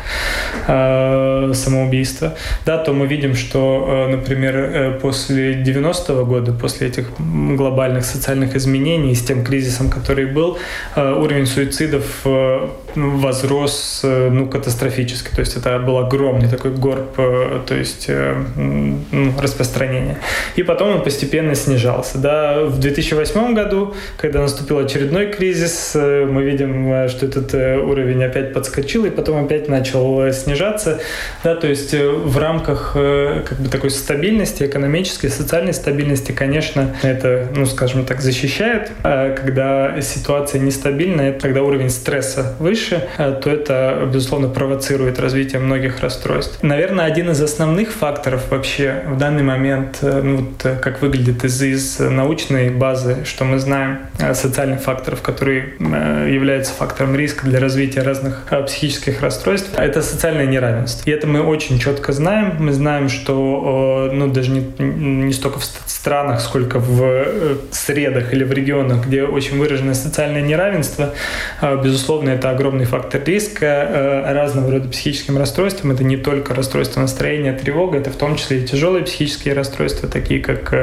самоубийства. 0.66 2.36
Да, 2.66 2.78
то 2.78 2.94
мы 2.94 3.08
видим, 3.08 3.36
что 3.36 3.67
Э, 3.68 4.08
например, 4.08 4.56
э, 4.56 5.00
после 5.02 5.64
90-го 5.64 6.26
года, 6.26 6.54
после 6.54 6.88
этих 6.88 7.10
глобальных 7.58 8.06
социальных 8.06 8.56
изменений, 8.56 9.16
с 9.16 9.24
тем 9.24 9.44
кризисом, 9.44 9.90
который 9.90 10.26
был, 10.26 10.58
э, 10.96 11.14
уровень 11.14 11.46
суицидов 11.46 12.26
возрос 12.98 14.02
ну, 14.04 14.48
катастрофически. 14.48 15.30
То 15.34 15.42
есть 15.42 15.56
это 15.56 15.78
был 15.80 15.98
огромный 15.98 16.50
такой 16.50 16.72
горб, 16.72 17.16
то 17.16 17.76
есть 17.76 18.10
ну, 18.10 19.34
распространение. 19.40 20.18
И 20.56 20.64
потом 20.64 20.98
он 20.98 21.04
постепенно 21.04 21.56
снижался. 21.56 22.18
Да, 22.18 22.64
в 22.64 22.80
2008 22.80 23.54
году, 23.54 23.94
когда 24.18 24.42
наступил 24.42 24.80
очередной 24.80 25.28
кризис, 25.28 25.92
мы 25.96 26.44
видим, 26.44 27.08
что 27.10 27.26
этот 27.26 27.54
уровень 27.54 28.24
опять 28.24 28.54
подскочил 28.54 29.06
и 29.06 29.10
потом 29.10 29.46
опять 29.46 29.68
начал 29.70 30.32
снижаться. 30.34 31.00
Да, 31.44 31.56
то 31.56 31.68
есть 31.68 31.94
в 31.94 32.38
рамках 32.38 32.94
как 32.94 33.60
бы 33.60 33.70
такой 33.70 33.92
стабильности, 33.92 34.64
экономической, 34.64 35.30
социальной 35.30 35.74
стабильности, 35.74 36.32
конечно, 36.32 36.96
это, 37.04 37.48
ну, 37.56 37.66
скажем 37.66 38.06
так, 38.06 38.22
защищает. 38.22 38.92
А 39.04 39.34
когда 39.34 40.02
ситуация 40.02 40.62
нестабильная, 40.62 41.34
когда 41.34 41.64
уровень 41.64 41.90
стресса 41.90 42.56
выше, 42.60 42.87
э, 42.96 43.40
то 43.42 43.50
это, 43.50 44.10
безусловно, 44.12 44.48
провоцирует 44.48 45.20
развитие 45.20 45.60
многих 45.60 46.00
расстройств. 46.02 46.60
Наверное, 46.62 47.06
один 47.06 47.32
из 47.32 47.42
основных 47.42 47.92
факторов 47.92 48.50
вообще 48.50 49.04
в 49.08 49.18
данный 49.18 49.44
момент, 49.44 50.00
э, 50.02 50.22
ну, 50.22 50.38
вот, 50.38 50.66
э, 50.66 50.76
как 50.76 51.02
выглядит 51.02 51.44
из, 51.44 51.62
из 51.62 52.00
научной 52.00 52.70
базы, 52.70 53.26
что 53.26 53.46
мы 53.46 53.60
знаем 53.60 54.00
социальных 54.34 54.82
факторов, 54.82 55.22
которые 55.22 55.74
являются 55.80 56.74
фактором 56.74 57.16
риска 57.16 57.46
для 57.46 57.60
развития 57.60 58.02
разных 58.02 58.46
психических 58.66 59.22
расстройств, 59.22 59.70
это 59.78 60.02
социальное 60.02 60.46
неравенство. 60.46 61.10
И 61.10 61.14
это 61.14 61.28
мы 61.28 61.42
очень 61.42 61.80
четко 61.80 62.14
знаем. 62.14 62.56
Мы 62.60 62.72
знаем, 62.74 63.10
что 63.10 64.10
ну, 64.12 64.28
даже 64.28 64.52
не, 64.52 64.66
не 64.80 65.34
столько 65.34 65.60
в 65.60 65.66
странах, 65.66 66.42
сколько 66.42 66.80
в 66.80 67.58
средах 67.72 68.34
или 68.34 68.44
в 68.44 68.52
регионах, 68.52 69.06
где 69.06 69.24
очень 69.24 69.58
выражено 69.58 69.94
социальное 69.94 70.42
неравенство, 70.42 71.14
а, 71.62 71.76
безусловно, 71.76 72.30
это 72.30 72.50
огромный 72.78 72.86
фактор 72.86 73.24
риска 73.24 73.66
а, 73.66 74.34
разного 74.34 74.72
рода 74.72 74.90
психическим 74.90 75.38
расстройствам. 75.38 75.92
Это 75.92 76.04
не 76.04 76.18
только 76.18 76.54
расстройство 76.54 77.02
настроения, 77.02 77.54
тревога, 77.54 77.98
это 77.98 78.12
в 78.12 78.16
том 78.16 78.36
числе 78.36 78.62
и 78.62 78.68
тяжелые 78.68 79.04
психические 79.04 79.54
расстройства, 79.54 80.08
такие 80.08 80.42
как 80.42 80.74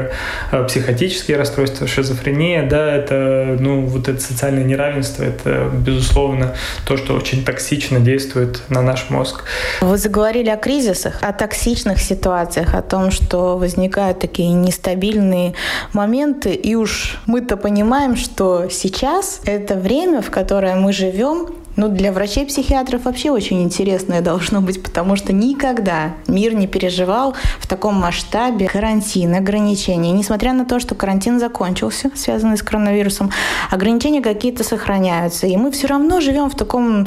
а, 0.51 0.65
психотические 0.65 1.37
расстройства, 1.37 1.87
шизофрения. 1.87 2.69
Да, 2.69 2.95
это, 2.95 3.57
ну, 3.61 3.83
вот 3.83 4.09
это 4.09 4.21
социальное 4.21 4.65
неравенство, 4.65 5.23
это, 5.23 5.71
безусловно, 5.73 6.55
то, 6.87 6.97
что 6.97 7.15
очень 7.15 7.45
токсично 7.45 8.01
действует 8.01 8.63
на 8.69 8.83
наш 8.83 9.11
мозг. 9.11 9.45
Вы 9.81 9.97
заговорили 9.97 10.51
о 10.51 10.57
кризисах, 10.57 11.19
о 11.23 11.33
токсичных 11.33 12.01
ситуациях, 12.01 12.75
о 12.75 12.83
том, 12.83 13.11
что 13.11 13.57
возникают 13.57 14.19
такие 14.19 14.53
нестабильные 14.53 15.55
моменты, 15.93 16.51
и 16.51 16.75
уж 16.75 17.19
мы-то 17.27 17.57
понимаем, 17.57 18.17
что 18.17 18.69
сейчас 18.71 19.41
это 19.45 19.75
время, 19.75 20.23
в 20.23 20.31
которое 20.31 20.75
мы 20.75 20.93
живем, 20.93 21.55
ну, 21.77 21.89
для 21.89 22.13
врачей-психиатров 22.13 23.05
вообще 23.05 23.31
очень 23.31 23.63
интересное 23.63 24.21
должно 24.21 24.61
быть, 24.61 24.83
потому 24.83 25.17
что 25.17 25.33
никогда 25.33 26.15
мир 26.29 26.55
не 26.55 26.67
переживал 26.67 27.35
в 27.59 27.67
таком 27.67 27.95
масштабе 27.95 28.69
карантин, 28.69 29.35
ограничений. 29.35 30.13
Несмотря 30.13 30.53
на 30.53 30.65
то, 30.65 30.81
что 30.81 30.95
карантин 30.95 31.41
закончился, 31.41 32.11
связанный 32.15 32.57
с 32.57 32.63
коронавирусом, 32.63 33.31
ограничения 33.71 34.21
какие-то 34.21 34.65
сохраняются. 34.65 35.47
И 35.47 35.57
мы 35.57 35.71
все 35.71 35.87
равно 35.87 36.21
живем 36.21 36.49
в 36.49 36.57
таком 36.57 37.07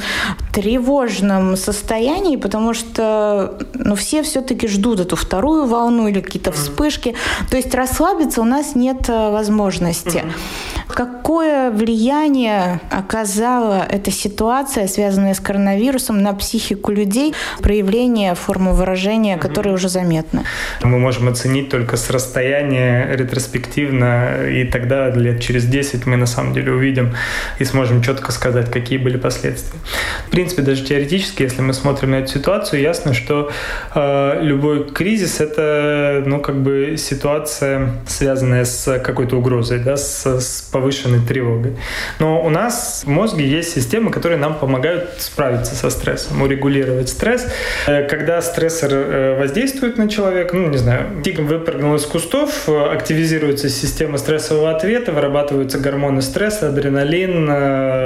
тревожном 0.53 1.56
состоянии, 1.56 2.36
потому 2.36 2.73
что 2.73 3.58
ну, 3.73 3.95
все 3.95 4.23
все-таки 4.23 4.67
ждут 4.67 4.99
эту 4.99 5.15
вторую 5.15 5.67
волну 5.67 6.08
или 6.08 6.19
какие-то 6.19 6.51
вспышки. 6.51 7.15
То 7.49 7.58
есть 7.58 7.73
расслабиться 7.73 8.41
у 8.41 8.45
нас 8.45 8.75
нет 8.75 9.08
э, 9.08 9.32
возможности. 9.32 10.23
Какое 10.88 11.69
влияние 11.69 12.80
оказала 12.89 13.86
эта 13.88 14.10
ситуация, 14.10 14.57
связанная 14.65 15.34
с 15.34 15.39
коронавирусом, 15.39 16.22
на 16.22 16.34
психику 16.34 16.91
людей, 16.91 17.34
проявление 17.62 18.36
формы 18.36 18.74
выражения, 18.74 19.38
которые 19.38 19.74
уже 19.74 19.89
заметны? 19.89 20.43
Мы 20.84 21.00
можем 21.00 21.28
оценить 21.28 21.70
только 21.70 21.98
с 21.98 22.10
расстояния 22.10 23.08
ретроспективно, 23.15 24.48
и 24.50 24.63
тогда 24.65 25.10
лет 25.10 25.41
через 25.41 25.65
10 25.65 26.06
мы 26.06 26.17
на 26.17 26.26
самом 26.26 26.54
деле 26.54 26.72
увидим 26.72 27.13
и 27.60 27.65
сможем 27.65 28.02
четко 28.02 28.32
сказать, 28.32 28.72
какие 28.72 28.98
были 28.98 29.17
последствия. 29.17 29.80
В 30.28 30.32
принципе, 30.32 30.62
даже 30.62 30.84
теоретически, 30.84 31.43
если 31.43 31.62
мы 31.62 31.74
смотрим 31.74 32.12
на 32.12 32.15
эту 32.15 32.32
ситуацию, 32.32 32.82
ясно, 32.82 33.13
что 33.13 33.52
э, 33.93 34.39
любой 34.41 34.89
кризис— 34.89 35.39
это 35.39 36.24
ну, 36.26 36.39
как 36.39 36.62
бы 36.62 36.96
ситуация, 36.98 37.91
связанная 38.08 38.65
с 38.65 39.00
какой-то 39.00 39.38
угрозой, 39.38 39.80
да, 39.80 39.98
с, 39.98 40.26
с 40.26 40.62
повышенной 40.72 41.20
тревогой. 41.26 41.76
Но 42.20 42.43
у 42.43 42.50
нас 42.50 43.04
в 43.06 43.10
мозге 43.10 43.48
есть 43.48 43.74
системы, 43.74 44.12
которые 44.12 44.39
нам 44.39 44.46
помогают 44.55 45.10
справиться 45.19 45.75
со 45.75 45.89
стрессом, 45.89 46.41
урегулировать 46.41 47.10
стресс. 47.10 47.47
Э, 47.88 48.07
когда 48.07 48.41
стрессор 48.41 48.89
э, 48.93 49.39
воздействует 49.39 49.97
на 49.97 50.10
человека, 50.10 50.55
ну, 50.55 50.69
не 50.69 50.77
знаю, 50.77 51.21
тигр 51.23 51.43
выпрыгнул 51.43 51.95
из 51.95 52.05
кустов, 52.05 52.67
э, 52.67 52.91
активизируется 52.91 53.69
система 53.69 54.17
стрессового 54.17 54.71
ответа, 54.71 55.12
вырабатываются 55.12 55.79
гормоны 55.79 56.21
стресса, 56.21 56.69
адреналин, 56.69 57.45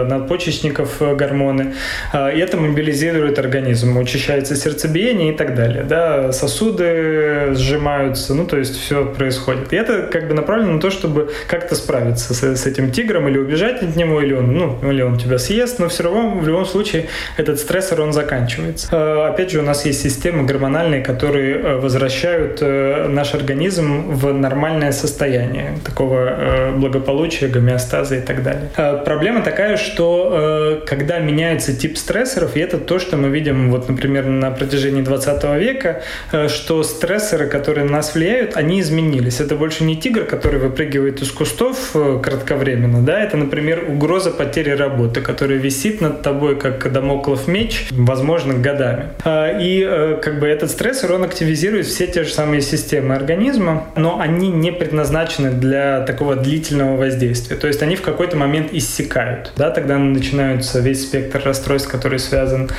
надпочечников 0.08 1.02
гормоны. 1.16 1.74
И 2.14 2.40
это 2.40 2.58
мобилизирует 2.58 3.40
организм, 3.40 3.98
учащается 3.98 4.56
сердцебиение 4.56 5.34
и 5.34 5.36
так 5.36 5.56
далее. 5.56 5.84
Да, 5.84 6.32
сосуды 6.32 7.54
сжимаются, 7.56 8.34
ну, 8.34 8.46
то 8.46 8.58
есть 8.58 8.78
все 8.78 9.06
происходит. 9.06 9.74
И 9.74 9.76
это 9.76 10.04
как 10.04 10.28
бы 10.28 10.34
направлено 10.34 10.74
на 10.74 10.80
то, 10.80 10.90
чтобы 10.90 11.32
как-то 11.48 11.76
справиться 11.76 12.34
с, 12.34 12.44
с 12.44 12.66
этим 12.66 12.92
тигром 12.92 13.28
или 13.28 13.38
убежать 13.38 13.82
от 13.82 13.96
него, 13.96 14.22
или 14.22 14.34
он, 14.34 14.54
ну, 14.54 14.92
или 14.92 15.02
он 15.02 15.18
тебя 15.18 15.38
съест, 15.38 15.80
но 15.80 15.90
все 15.90 16.04
равно 16.04 16.30
в 16.40 16.48
любом 16.48 16.66
случае 16.66 17.08
этот 17.38 17.60
стрессор, 17.60 18.02
он 18.02 18.14
заканчивается. 18.14 18.88
Э, 18.92 19.30
опять 19.30 19.52
же, 19.52 19.60
у 19.60 19.64
нас 19.64 19.86
есть 19.86 20.02
системы 20.02 20.44
гормональные, 20.44 21.02
которые 21.02 21.56
э, 21.56 21.76
возвращают 21.78 22.60
э, 22.62 23.08
наш 23.08 23.34
организм 23.34 24.12
в 24.12 24.34
нормальное 24.34 24.92
состояние 24.92 25.78
такого 25.86 26.72
благополучия, 26.76 27.48
гомеостаза 27.48 28.16
и 28.16 28.22
так 28.22 28.44
далее. 28.44 28.70
Проблема 29.06 29.42
такая, 29.42 29.78
что 29.78 30.82
когда 30.86 31.20
меняется 31.20 31.76
тип 31.76 31.98
стрессоров, 31.98 32.56
и 32.56 32.60
это 32.60 32.78
то, 32.78 33.00
что 33.00 33.18
мы 33.18 33.30
видим, 33.30 33.72
вот, 33.72 33.90
например, 33.90 34.26
на 34.26 34.52
протяжении 34.52 35.02
20 35.02 35.44
века, 35.60 36.02
что 36.48 36.84
стрессоры, 36.84 37.48
которые 37.48 37.86
на 37.86 37.92
нас 37.98 38.16
влияют, 38.16 38.58
они 38.58 38.80
изменились. 38.80 39.40
Это 39.40 39.56
больше 39.56 39.84
не 39.84 39.96
тигр, 39.96 40.24
который 40.26 40.60
выпрыгивает 40.60 41.22
из 41.22 41.32
кустов 41.32 41.96
кратковременно, 42.24 43.02
да, 43.02 43.24
это, 43.24 43.38
например, 43.38 43.86
угроза 43.88 44.32
потери 44.32 44.72
работы, 44.72 45.22
которая 45.22 45.58
висит 45.58 46.02
над 46.02 46.21
тобой, 46.22 46.58
как 46.58 46.92
домоклов 46.92 47.48
меч, 47.48 47.88
возможно, 47.92 48.54
годами. 48.54 49.10
А, 49.24 49.58
и 49.60 49.84
э, 49.88 50.20
как 50.22 50.40
бы 50.40 50.48
этот 50.48 50.72
стрессор, 50.72 51.14
он 51.14 51.24
активизирует 51.24 51.86
все 51.86 52.08
те 52.08 52.24
же 52.24 52.32
самые 52.32 52.62
системы 52.62 53.16
организма, 53.16 53.88
но 53.96 54.20
они 54.20 54.50
не 54.50 54.72
предназначены 54.72 55.52
для 55.52 56.02
такого 56.02 56.36
длительного 56.36 56.98
воздействия. 56.98 57.56
То 57.58 57.68
есть 57.68 57.82
они 57.82 57.96
в 57.96 58.02
какой-то 58.02 58.38
момент 58.38 58.74
иссякают, 58.74 59.54
да, 59.56 59.70
тогда 59.72 59.98
начинаются 59.98 60.80
весь 60.80 61.04
спектр 61.04 61.42
расстройств, 61.44 61.90
который 61.90 62.20
связан, 62.20 62.70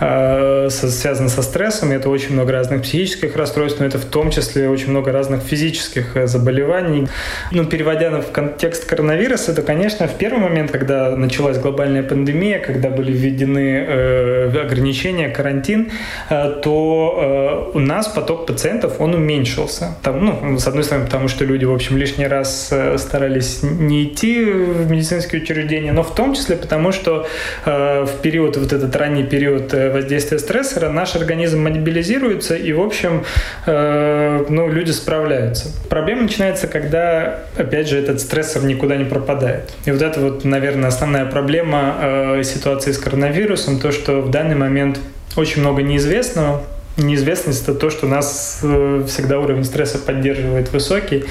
э, 0.00 0.68
со, 0.70 0.90
связан 0.90 1.28
со 1.28 1.42
стрессом, 1.42 1.92
это 1.92 2.08
очень 2.08 2.32
много 2.32 2.52
разных 2.52 2.82
психических 2.82 3.36
расстройств, 3.36 3.80
но 3.80 3.86
это 3.86 3.98
в 3.98 4.04
том 4.04 4.30
числе 4.30 4.68
очень 4.68 4.90
много 4.90 5.12
разных 5.12 5.42
физических 5.42 6.16
э, 6.16 6.26
заболеваний. 6.26 7.08
Ну, 7.50 7.64
переводя 7.64 8.10
в 8.20 8.30
контекст 8.32 8.84
коронавирус, 8.86 9.48
это, 9.48 9.62
конечно, 9.62 10.06
в 10.06 10.16
первый 10.16 10.40
момент, 10.40 10.70
когда 10.70 11.16
началась 11.16 11.58
глобальная 11.58 12.02
пандемия, 12.02 12.58
когда 12.58 12.90
были 12.92 13.12
введены 13.12 13.84
э, 13.86 14.60
ограничения, 14.60 15.28
карантин, 15.28 15.90
э, 16.30 16.60
то 16.62 17.70
э, 17.74 17.78
у 17.78 17.80
нас 17.80 18.08
поток 18.08 18.46
пациентов, 18.46 19.00
он 19.00 19.14
уменьшился. 19.14 19.96
Там, 20.02 20.24
ну, 20.24 20.58
с 20.58 20.66
одной 20.66 20.84
стороны, 20.84 21.06
потому 21.06 21.28
что 21.28 21.44
люди, 21.44 21.64
в 21.64 21.72
общем, 21.72 21.96
лишний 21.96 22.26
раз 22.26 22.68
э, 22.70 22.98
старались 22.98 23.62
не 23.62 24.04
идти 24.04 24.44
в 24.44 24.90
медицинские 24.90 25.42
учреждения, 25.42 25.92
но 25.92 26.02
в 26.02 26.14
том 26.14 26.34
числе 26.34 26.56
потому, 26.56 26.92
что 26.92 27.26
э, 27.64 28.04
в 28.04 28.20
период, 28.22 28.56
вот 28.56 28.72
этот 28.72 28.94
ранний 28.96 29.24
период 29.24 29.74
э, 29.74 29.90
воздействия 29.92 30.38
стрессора, 30.38 30.90
наш 30.90 31.16
организм 31.16 31.62
мобилизируется, 31.62 32.54
и, 32.54 32.72
в 32.72 32.80
общем, 32.80 33.24
э, 33.66 34.44
ну, 34.48 34.68
люди 34.68 34.90
справляются. 34.90 35.70
Проблема 35.88 36.22
начинается, 36.22 36.66
когда, 36.66 37.40
опять 37.56 37.88
же, 37.88 37.98
этот 37.98 38.20
стрессор 38.20 38.64
никуда 38.64 38.96
не 38.96 39.04
пропадает. 39.04 39.72
И 39.84 39.90
вот 39.90 40.02
это 40.02 40.20
вот, 40.20 40.44
наверное, 40.44 40.88
основная 40.88 41.26
проблема 41.26 41.96
э, 42.00 42.42
ситуации 42.42 42.71
с 42.92 42.98
коронавирусом, 42.98 43.78
то, 43.78 43.92
что 43.92 44.20
в 44.20 44.30
данный 44.30 44.54
момент 44.54 44.98
очень 45.36 45.60
много 45.60 45.82
неизвестного, 45.82 46.62
неизвестность– 46.96 47.62
это 47.68 47.74
то, 47.74 47.90
что 47.90 48.06
нас 48.06 48.60
э, 48.62 49.04
всегда 49.06 49.38
уровень 49.38 49.64
стресса 49.64 49.98
поддерживает 49.98 50.72
высокий. 50.72 51.24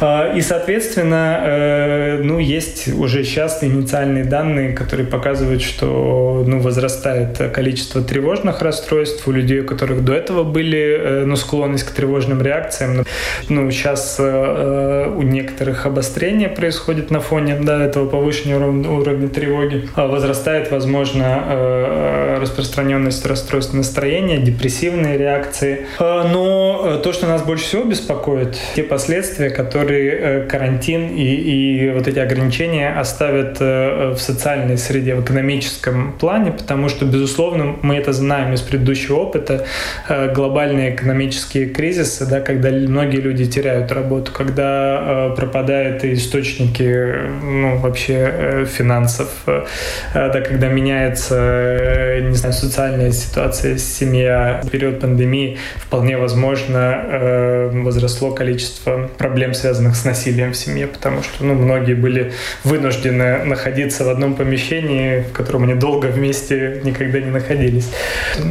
А, 0.00 0.32
и, 0.32 0.40
соответственно, 0.40 1.40
э, 1.42 2.22
ну, 2.22 2.38
есть 2.38 2.88
уже 2.88 3.24
сейчас 3.24 3.62
инициальные 3.62 4.24
данные, 4.24 4.72
которые 4.72 5.06
показывают, 5.06 5.62
что 5.62 6.44
ну, 6.46 6.60
возрастает 6.60 7.38
количество 7.52 8.02
тревожных 8.02 8.62
расстройств 8.62 9.26
у 9.26 9.32
людей, 9.32 9.60
у 9.60 9.66
которых 9.66 10.04
до 10.04 10.14
этого 10.14 10.44
были 10.44 10.78
э, 10.78 11.24
ну, 11.24 11.36
склонность 11.36 11.84
к 11.84 11.90
тревожным 11.90 12.40
реакциям. 12.42 13.04
Ну, 13.48 13.70
сейчас 13.70 14.18
у 14.18 15.22
некоторых 15.22 15.86
обострение 15.86 16.48
происходит 16.48 17.10
на 17.10 17.20
фоне 17.20 17.58
да, 17.60 17.84
этого 17.84 18.08
повышения 18.08 18.56
уровня 18.56 19.28
тревоги. 19.28 19.88
Возрастает, 19.96 20.70
возможно, 20.70 22.38
распространенность 22.40 23.24
расстройств 23.26 23.72
настроения, 23.74 24.38
депрессивные 24.38 25.07
эмоциональные 25.08 25.18
реакции. 25.18 25.86
Э, 25.98 26.28
но 26.30 26.82
э, 26.84 27.02
то, 27.02 27.12
что 27.12 27.26
нас 27.26 27.42
больше 27.42 27.64
всего 27.64 27.84
беспокоит, 27.84 28.58
те 28.74 28.82
последствия, 28.82 29.50
которые 29.50 30.10
э, 30.10 30.46
карантин 30.46 31.08
и, 31.08 31.22
и 31.22 31.90
вот 31.90 32.08
эти 32.08 32.18
ограничения 32.18 32.90
оставят 32.90 33.60
в 33.60 34.18
социальной 34.18 34.78
среде, 34.78 35.14
в 35.14 35.24
экономическом 35.24 36.12
плане, 36.12 36.52
потому 36.52 36.88
что, 36.88 37.04
безусловно, 37.04 37.76
мы 37.82 37.96
это 37.96 38.12
знаем 38.12 38.52
из 38.52 38.60
предыдущего 38.60 39.16
опыта, 39.16 39.64
глобальные 40.08 40.94
экономические 40.94 41.66
кризисы, 41.66 42.26
да, 42.26 42.40
когда 42.40 42.70
многие 42.70 43.20
люди 43.20 43.46
теряют 43.46 43.92
работу, 43.92 44.32
когда 44.32 45.32
пропадают 45.36 46.04
источники 46.04 47.14
ну, 47.42 47.78
вообще 47.78 48.66
финансов, 48.66 49.28
да, 49.46 50.40
когда 50.40 50.68
меняется 50.68 52.18
не 52.20 52.36
знаю, 52.36 52.54
социальная 52.54 53.12
ситуация, 53.12 53.78
семья, 53.78 54.62
период 54.70 54.97
пандемии 55.00 55.58
вполне 55.76 56.16
возможно 56.16 57.04
э, 57.04 57.70
возросло 57.72 58.32
количество 58.32 59.10
проблем, 59.18 59.54
связанных 59.54 59.96
с 59.96 60.04
насилием 60.04 60.52
в 60.52 60.56
семье, 60.56 60.86
потому 60.86 61.22
что 61.22 61.44
ну, 61.44 61.54
многие 61.54 61.94
были 61.94 62.32
вынуждены 62.64 63.44
находиться 63.44 64.04
в 64.04 64.08
одном 64.08 64.34
помещении, 64.34 65.20
в 65.20 65.32
котором 65.32 65.64
они 65.64 65.74
долго 65.74 66.06
вместе 66.06 66.80
никогда 66.84 67.20
не 67.20 67.30
находились. 67.30 67.90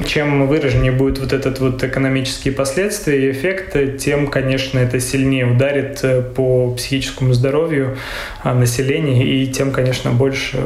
Чем 0.06 0.48
выраженнее 0.48 0.92
будут 0.92 1.20
вот 1.20 1.34
этот 1.34 1.60
вот 1.60 1.84
экономические 1.84 2.54
последствия 2.54 3.28
и 3.28 3.32
эффекты, 3.32 3.98
тем, 3.98 4.28
конечно, 4.28 4.80
это 4.80 5.00
сильнее 5.00 5.46
ударит 5.46 6.04
э, 6.04 6.22
по 6.22 6.72
психическому 6.72 7.34
здоровью 7.34 7.98
а, 8.44 8.54
населения, 8.54 9.26
и 9.26 9.48
тем, 9.48 9.72
конечно, 9.72 10.12
больше 10.12 10.58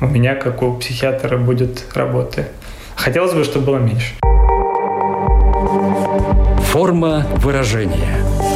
у 0.00 0.06
меня, 0.06 0.34
как 0.34 0.62
у 0.62 0.74
психиатра, 0.74 1.36
будет 1.36 1.84
работы. 1.94 2.46
Хотелось 2.94 3.34
бы, 3.34 3.44
чтобы 3.44 3.66
было 3.66 3.78
меньше. 3.78 4.14
Форма 6.70 7.26
выражения– 7.42 8.24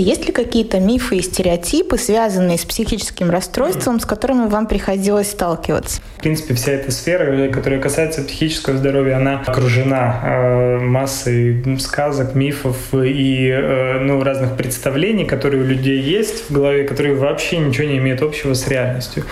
Есть 0.00 0.26
ли 0.26 0.32
какие-то 0.32 0.80
мифы 0.80 1.16
и 1.16 1.22
стереотипы, 1.22 1.98
связанные 1.98 2.56
с 2.56 2.64
психическим 2.64 3.30
расстройством, 3.30 4.00
с 4.00 4.06
которыми 4.06 4.48
вам 4.48 4.66
приходилось 4.66 5.30
сталкиваться? 5.30 6.00
В 6.16 6.22
принципе, 6.22 6.54
вся 6.54 6.72
эта 6.72 6.90
сфера, 6.90 7.48
которая 7.48 7.80
касается 7.80 8.22
психического 8.22 8.78
здоровья, 8.78 9.16
она 9.16 9.40
окружена 9.46 10.20
э, 10.22 10.78
массой 10.78 11.78
сказок, 11.78 12.34
мифов 12.34 12.76
и 12.94 13.48
э, 13.48 13.98
ну, 14.00 14.22
разных 14.22 14.56
представлений, 14.56 15.26
которые 15.26 15.62
у 15.62 15.66
людей 15.66 16.00
есть 16.00 16.48
в 16.48 16.52
голове, 16.52 16.84
которые 16.84 17.14
вообще 17.14 17.58
ничего 17.58 17.86
не 17.86 17.98
имеют 17.98 18.22
общего 18.22 18.54
с 18.54 18.66
реальностью. 18.68 19.24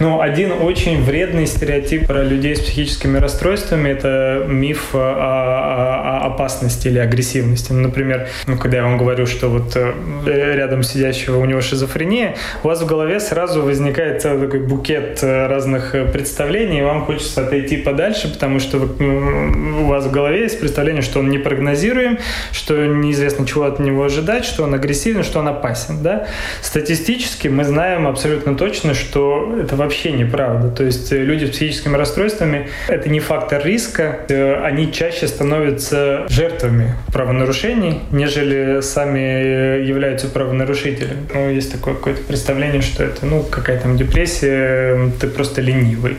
Но 0.00 0.22
один 0.22 0.52
очень 0.52 1.02
вредный 1.02 1.46
стереотип 1.46 2.06
про 2.06 2.22
людей 2.22 2.56
с 2.56 2.60
психическими 2.60 3.18
расстройствами– 3.18 3.88
это 3.90 4.46
миф 4.48 4.94
о, 4.94 4.98
о, 4.98 6.24
о 6.24 6.26
опасности 6.28 6.88
или 6.88 6.98
агрессивности. 6.98 7.72
Например, 7.72 8.28
ну, 8.46 8.56
когда 8.56 8.78
я 8.78 8.82
вам 8.84 8.96
говорю, 8.96 9.26
что 9.26 9.48
вот 9.48 9.76
э, 9.76 9.84
Э, 9.84 10.13
рядом 10.26 10.82
сидящего 10.82 11.38
у 11.38 11.44
него 11.44 11.60
шизофрения, 11.60 12.36
у 12.62 12.68
вас 12.68 12.80
в 12.80 12.86
голове 12.86 13.20
сразу 13.20 13.62
возникает 13.62 14.22
целый 14.22 14.46
такой 14.46 14.60
букет 14.60 15.20
э, 15.22 15.46
разных 15.46 15.94
э, 15.94 16.06
представлений, 16.06 16.80
и 16.80 16.82
вам 16.82 17.04
хочется 17.04 17.42
отойти 17.42 17.76
подальше, 17.76 18.32
потому 18.32 18.60
что 18.60 18.78
у 18.78 19.84
вас 19.86 20.06
в 20.06 20.10
голове 20.10 20.42
есть 20.42 20.60
представление, 20.60 21.02
что 21.02 21.18
он 21.20 21.30
непрогнозируем, 21.30 22.18
что 22.52 22.86
неизвестно, 22.86 23.46
чего 23.46 23.64
от 23.64 23.78
него 23.78 24.04
ожидать, 24.04 24.44
что 24.44 24.62
он 24.64 24.74
агрессивен, 24.74 25.24
что 25.24 25.40
он 25.40 25.48
опасен. 25.48 26.02
Да? 26.02 26.26
Статистически 26.62 27.48
мы 27.48 27.64
знаем 27.64 28.06
абсолютно 28.06 28.54
точно, 28.56 28.94
что 28.94 29.58
это 29.60 29.76
вообще 29.76 30.12
неправда. 30.12 30.70
То 30.70 30.84
есть 30.84 31.12
люди 31.12 31.46
с 31.46 31.50
психическими 31.50 31.96
расстройствами– 31.96 32.68
это 32.88 33.08
не 33.08 33.20
фактор 33.20 33.64
риска, 33.64 34.20
они 34.62 34.92
чаще 34.92 35.26
становятся 35.26 36.26
жертвами 36.28 36.94
правонарушений, 37.12 38.00
нежели 38.10 38.80
сами 38.80 39.82
являются 39.84 40.03
являются 40.04 40.28
правонарушителем. 40.28 41.28
Ну, 41.32 41.50
есть 41.50 41.72
такое 41.72 41.94
какое-то 41.94 42.22
представление, 42.22 42.82
что 42.82 43.04
это, 43.04 43.26
ну, 43.26 43.42
какая 43.42 43.80
там 43.80 43.96
депрессия, 43.96 45.10
ты 45.20 45.26
просто 45.28 45.60
ленивый. 45.60 46.16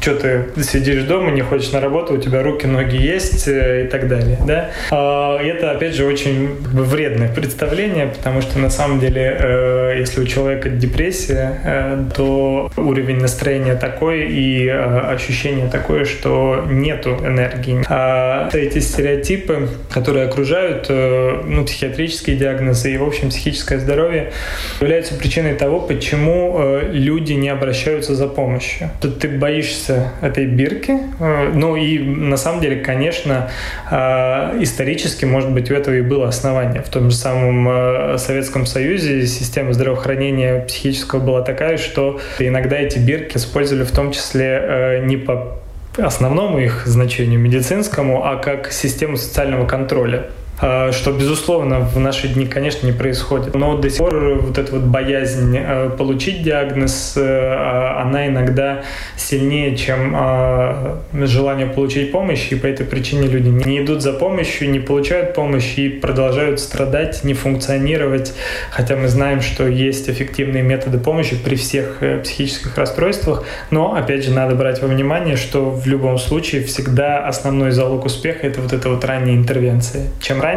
Что 0.00 0.14
ты 0.14 0.62
сидишь 0.62 1.02
дома, 1.02 1.30
не 1.30 1.42
хочешь 1.42 1.72
на 1.72 1.80
работу, 1.80 2.14
у 2.14 2.18
тебя 2.18 2.42
руки, 2.42 2.66
ноги 2.66 2.96
есть 2.96 3.46
э, 3.48 3.84
и 3.84 3.88
так 3.88 4.08
далее, 4.08 4.38
да? 4.46 4.70
А, 4.90 5.38
это, 5.38 5.72
опять 5.72 5.94
же, 5.94 6.06
очень 6.06 6.56
вредное 6.60 7.28
представление, 7.28 8.06
потому 8.06 8.40
что 8.40 8.58
на 8.58 8.70
самом 8.70 8.98
деле, 9.00 9.36
э, 9.38 9.94
если 9.98 10.22
у 10.22 10.24
человека 10.24 10.70
депрессия, 10.70 11.60
э, 11.64 12.04
то 12.16 12.70
уровень 12.76 13.20
настроения 13.20 13.74
такой 13.74 14.28
и 14.28 14.68
ощущение 14.68 15.68
такое, 15.68 16.04
что 16.04 16.64
нету 16.70 17.10
энергии. 17.22 17.82
А 17.88 18.48
эти 18.52 18.78
стереотипы, 18.78 19.68
которые 19.92 20.26
окружают 20.26 20.88
ну, 20.88 21.64
психиатрические 21.64 22.36
диагнозы 22.36 22.98
в 22.98 23.02
общем, 23.08 23.30
психическое 23.30 23.78
здоровье, 23.78 24.32
являются 24.80 25.14
причиной 25.14 25.54
того, 25.54 25.80
почему 25.80 26.56
э, 26.58 26.90
люди 26.92 27.32
не 27.32 27.48
обращаются 27.48 28.14
за 28.14 28.28
помощью. 28.28 28.90
Тут 29.00 29.18
ты 29.18 29.28
боишься 29.28 30.12
этой 30.22 30.46
бирки, 30.46 30.98
э, 31.18 31.52
ну 31.54 31.76
и 31.76 31.98
на 31.98 32.36
самом 32.36 32.60
деле, 32.60 32.76
конечно, 32.76 33.50
э, 33.90 34.62
исторически, 34.62 35.24
может 35.24 35.50
быть, 35.50 35.70
у 35.70 35.74
этого 35.74 35.94
и 35.94 36.02
было 36.02 36.28
основание. 36.28 36.82
В 36.82 36.88
том 36.88 37.10
же 37.10 37.16
самом 37.16 38.18
Советском 38.18 38.66
Союзе 38.66 39.26
система 39.26 39.72
здравоохранения 39.72 40.64
психического 40.66 41.20
была 41.20 41.42
такая, 41.42 41.76
что 41.76 42.20
иногда 42.38 42.76
эти 42.76 42.98
бирки 42.98 43.36
использовали 43.36 43.84
в 43.84 43.90
том 43.90 44.12
числе 44.12 45.02
не 45.04 45.16
по 45.16 45.58
основному 45.96 46.58
их 46.58 46.86
значению 46.86 47.40
медицинскому, 47.40 48.24
а 48.24 48.36
как 48.36 48.72
систему 48.72 49.16
социального 49.16 49.66
контроля. 49.66 50.26
А, 50.60 50.90
что, 50.92 51.12
безусловно, 51.12 51.80
в 51.80 51.98
наши 51.98 52.28
дни, 52.28 52.46
конечно, 52.46 52.86
не 52.86 52.92
происходит. 52.92 53.54
Но 53.54 53.76
до 53.76 53.88
сих 53.90 53.98
пор 53.98 54.40
вот 54.40 54.58
эта 54.58 54.72
вот 54.72 54.82
боязнь 54.82 55.56
э, 55.56 55.90
получить 55.96 56.42
диагноз, 56.42 57.14
э, 57.16 57.20
а, 57.22 58.02
она 58.02 58.26
иногда 58.26 58.82
сильнее, 59.16 59.76
чем 59.76 60.14
а, 60.16 61.00
желание 61.12 61.66
получить 61.66 62.10
помощь, 62.10 62.50
и 62.50 62.56
по 62.56 62.66
этой 62.66 62.86
причине 62.86 63.28
люди 63.28 63.48
не 63.48 63.80
идут 63.80 64.02
за 64.02 64.12
помощью, 64.12 64.70
не 64.70 64.80
получают 64.80 65.34
помощь 65.34 65.78
и 65.78 65.88
продолжают 65.88 66.60
страдать, 66.60 67.22
не 67.24 67.34
функционировать, 67.34 68.34
хотя 68.70 68.96
мы 68.96 69.08
знаем, 69.08 69.40
что 69.40 69.66
есть 69.66 70.10
эффективные 70.10 70.62
методы 70.62 70.98
помощи 70.98 71.36
при 71.36 71.54
всех 71.54 71.98
э, 72.00 72.20
психических 72.22 72.76
расстройствах, 72.76 73.44
но, 73.70 73.94
опять 73.94 74.24
же, 74.24 74.32
надо 74.32 74.56
брать 74.56 74.82
во 74.82 74.88
внимание, 74.88 75.36
что 75.36 75.70
в 75.70 75.86
любом 75.86 76.18
случае 76.18 76.64
всегда 76.64 77.26
основной 77.26 77.70
залог 77.70 78.04
успеха— 78.04 78.40
это 78.46 78.60
вот 78.60 78.72
эта 78.72 78.88
вот 78.88 79.04
ранняя 79.04 79.36
интервенция. 79.36 80.06
Чем 80.20 80.40
раньше, 80.40 80.47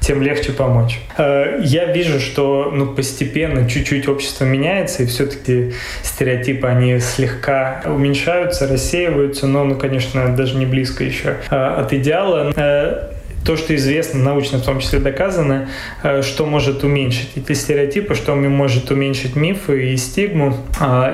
тем 0.00 0.22
легче 0.22 0.52
помочь. 0.52 1.00
Э, 1.18 1.60
я 1.62 1.86
вижу, 1.92 2.20
что 2.20 2.70
ну, 2.72 2.86
постепенно 2.86 3.68
чуть-чуть 3.68 4.08
общество 4.08 4.44
меняется, 4.44 5.02
и 5.02 5.06
все-таки 5.06 5.72
стереотипы, 6.02 6.66
они 6.66 6.98
слегка 7.00 7.82
уменьшаются, 7.86 8.66
рассеиваются, 8.66 9.46
но, 9.46 9.64
ну, 9.64 9.74
конечно, 9.74 10.34
даже 10.34 10.56
не 10.56 10.66
близко 10.66 11.04
еще 11.04 11.36
э, 11.50 11.56
от 11.56 11.92
идеала 11.92 12.52
э, 12.56 13.15
то, 13.46 13.56
что 13.56 13.74
известно, 13.74 14.20
научно 14.22 14.58
в 14.58 14.64
том 14.64 14.80
числе 14.80 14.98
доказано, 14.98 15.68
что 16.22 16.46
может 16.46 16.84
уменьшить 16.84 17.30
эти 17.36 17.52
стереотипы, 17.52 18.14
что 18.14 18.34
может 18.34 18.90
уменьшить 18.90 19.36
мифы 19.36 19.92
и 19.92 19.96
стигму. 19.96 20.56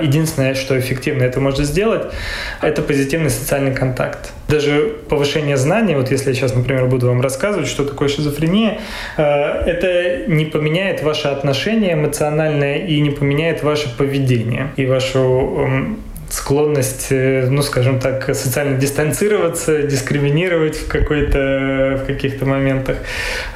Единственное, 0.03 0.55
что 0.55 0.79
эффективно 0.79 1.23
это 1.23 1.40
может 1.40 1.61
сделать, 1.66 2.12
это 2.61 2.83
позитивный 2.83 3.31
социальный 3.31 3.75
контакт 3.75 4.33
даже 4.53 4.97
повышение 5.09 5.57
знаний, 5.57 5.95
вот 5.95 6.11
если 6.11 6.29
я 6.29 6.35
сейчас, 6.35 6.55
например, 6.55 6.85
буду 6.87 7.07
вам 7.09 7.23
рассказывать, 7.23 7.68
что 7.68 7.87
такое 7.87 8.09
шизофрения, 8.09 8.81
э, 9.16 9.23
это 9.23 10.31
не 10.31 10.45
поменяет 10.45 11.03
ваше 11.03 11.29
отношение 11.29 11.95
эмоциональное 11.95 12.77
и 12.77 13.01
не 13.01 13.11
поменяет 13.11 13.62
ваше 13.62 13.97
поведение 13.97 14.73
и 14.77 14.85
вашу 14.85 15.18
эм, 15.18 15.99
склонность, 16.33 17.09
э, 17.11 17.47
ну, 17.51 17.61
скажем 17.62 18.01
так, 18.01 18.35
социально 18.35 18.79
дистанцироваться, 18.79 19.83
дискриминировать 19.83 20.77
в, 20.77 20.88
какой-то, 20.88 22.01
в 22.03 22.07
каких-то 22.07 22.47
моментах 22.47 22.97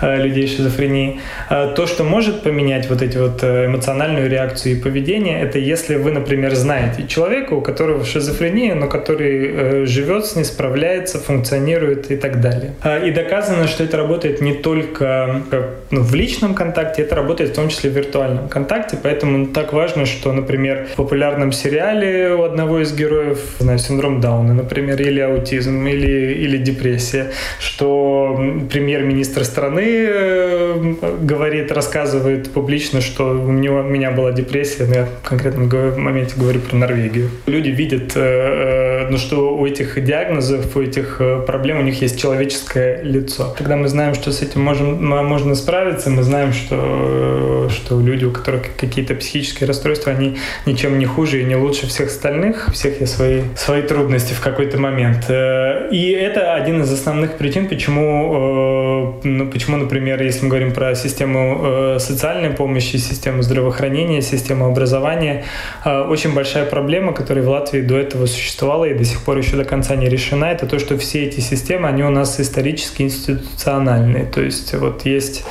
э, 0.03 0.23
людей 0.23 0.47
с 0.47 0.57
шизофренией. 0.57 1.21
А 1.49 1.73
то, 1.73 1.87
что 1.87 2.05
может 2.05 2.43
поменять 2.43 2.91
вот 2.91 3.01
эти 3.01 3.17
вот 3.17 3.43
э, 3.43 3.67
эмоциональную 3.67 4.29
реакцию 4.29 4.77
и 4.77 4.81
поведение, 4.81 5.41
это 5.41 5.59
если 5.59 5.97
вы, 5.97 6.11
например, 6.11 6.55
знаете 6.55 7.07
человека, 7.07 7.55
у 7.55 7.63
которого 7.63 8.05
шизофрения, 8.05 8.75
но 8.75 8.89
который 8.89 9.87
живет 9.87 10.27
с 10.27 10.37
ней, 10.37 10.45
справляется, 10.45 11.19
функционирует 11.19 12.11
и 12.11 12.17
так 12.17 12.41
далее. 12.43 12.75
А, 12.83 12.99
и 12.99 13.11
доказано, 13.11 13.69
что 13.69 13.85
это 13.85 13.97
работает 13.97 14.43
не 14.43 14.53
только 14.53 15.43
ну, 15.91 16.03
в 16.03 16.15
личном 16.15 16.55
контакте, 16.55 17.03
это 17.03 17.15
работает 17.15 17.51
в 17.51 17.55
том 17.55 17.71
числе 17.71 17.89
в 17.89 17.95
виртуальном 17.95 18.49
контакте, 18.49 18.99
поэтому 19.03 19.47
так 19.47 19.73
важно, 19.73 20.05
что, 20.05 20.33
например, 20.33 20.89
в 20.93 20.97
популярном 20.97 21.53
сериале 21.53 22.35
у 22.35 22.43
одного 22.43 22.66
из 22.75 22.95
героев, 22.95 23.39
знаю, 23.59 23.79
синдром 23.79 24.21
Дауна, 24.21 24.55
например, 24.55 25.01
или 25.01 25.21
аутизм, 25.21 25.87
или, 25.87 26.35
или 26.35 26.59
депрессия, 26.59 27.33
что 27.59 28.39
премьер-министр 28.71 29.45
страны 29.45 29.85
э, 29.85 30.95
говорит, 31.21 31.73
рассказывает 31.73 32.51
публично, 32.51 33.01
что 33.01 33.31
у 33.31 33.53
него, 33.53 33.81
у 33.81 33.83
меня 33.83 34.11
была 34.11 34.33
депрессия, 34.33 34.87
но 34.87 34.95
я 34.95 35.07
в 35.07 35.29
конкретном 35.29 35.69
моменте 35.99 36.35
говорю 36.37 36.61
про 36.61 36.77
Норвегию. 36.77 37.31
Люди 37.47 37.71
видят, 37.71 38.13
э, 38.17 39.07
э, 39.07 39.09
ну, 39.11 39.19
что 39.19 39.57
у 39.57 39.67
этих 39.67 40.03
диагнозов, 40.03 40.77
у 40.77 40.83
этих 40.83 41.21
проблем 41.47 41.79
у 41.79 41.83
них 41.83 42.03
есть 42.03 42.21
человеческое 42.21 43.03
лицо. 43.03 43.55
Когда 43.57 43.77
мы 43.77 43.89
знаем, 43.89 44.15
что 44.15 44.33
с 44.33 44.43
этим 44.43 44.61
можем, 44.63 45.05
можно 45.05 45.55
справиться, 45.55 46.11
мы 46.11 46.23
знаем, 46.23 46.53
что, 46.53 47.69
что 47.71 48.01
люди, 48.01 48.25
у 48.25 48.31
которых 48.31 48.63
какие-то 48.77 49.15
психические 49.15 49.69
расстройства, 49.69 50.13
они 50.13 50.37
ничем 50.67 50.99
не 50.99 51.07
хуже 51.07 51.41
и 51.41 51.45
не 51.45 51.57
лучше 51.57 51.87
всех 51.87 52.09
остальных. 52.09 52.56
У 52.69 52.73
всех 52.73 53.01
есть 53.01 53.15
свои, 53.15 53.43
свои 53.57 53.83
трудности 53.83 54.33
в 54.33 54.41
какой-то 54.41 54.79
момент. 54.79 55.27
Э, 55.29 55.89
и 55.91 56.11
это 56.11 56.55
один 56.55 56.83
из 56.83 56.93
основных 56.93 57.37
причин, 57.37 57.69
почему, 57.69 59.15
э, 59.23 59.27
ну, 59.29 59.51
почему 59.51 59.77
например, 59.77 60.23
если 60.23 60.45
мы 60.45 60.49
говорим 60.49 60.73
про 60.73 60.95
систему 60.95 61.61
э, 61.63 61.99
социальной 61.99 62.51
помощи, 62.51 62.97
систему 62.97 63.43
здравоохранения, 63.43 64.23
систему 64.23 64.67
образования, 64.67 65.45
очень 65.85 66.35
большая 66.35 66.67
проблема, 66.67 67.13
которая 67.13 67.45
в 67.45 67.49
Латвии 67.49 67.81
до 67.81 67.97
этого 67.97 68.27
существовала 68.27 68.85
и 68.85 68.95
до 68.95 69.05
сих 69.05 69.21
пор 69.23 69.39
еще 69.39 69.57
до 69.57 69.65
конца 69.65 69.97
не 69.97 70.09
решена, 70.09 70.47
это 70.47 70.67
то, 70.67 70.79
что 70.79 70.97
все 70.99 71.25
эти 71.25 71.41
системы, 71.41 71.89
они 71.89 72.03
у 72.03 72.11
нас 72.11 72.41
исторически 72.41 73.03
институциональные. 73.03 74.25
То 74.25 74.41
есть 74.41 74.75
вот 74.75 75.05
есть 75.05 75.45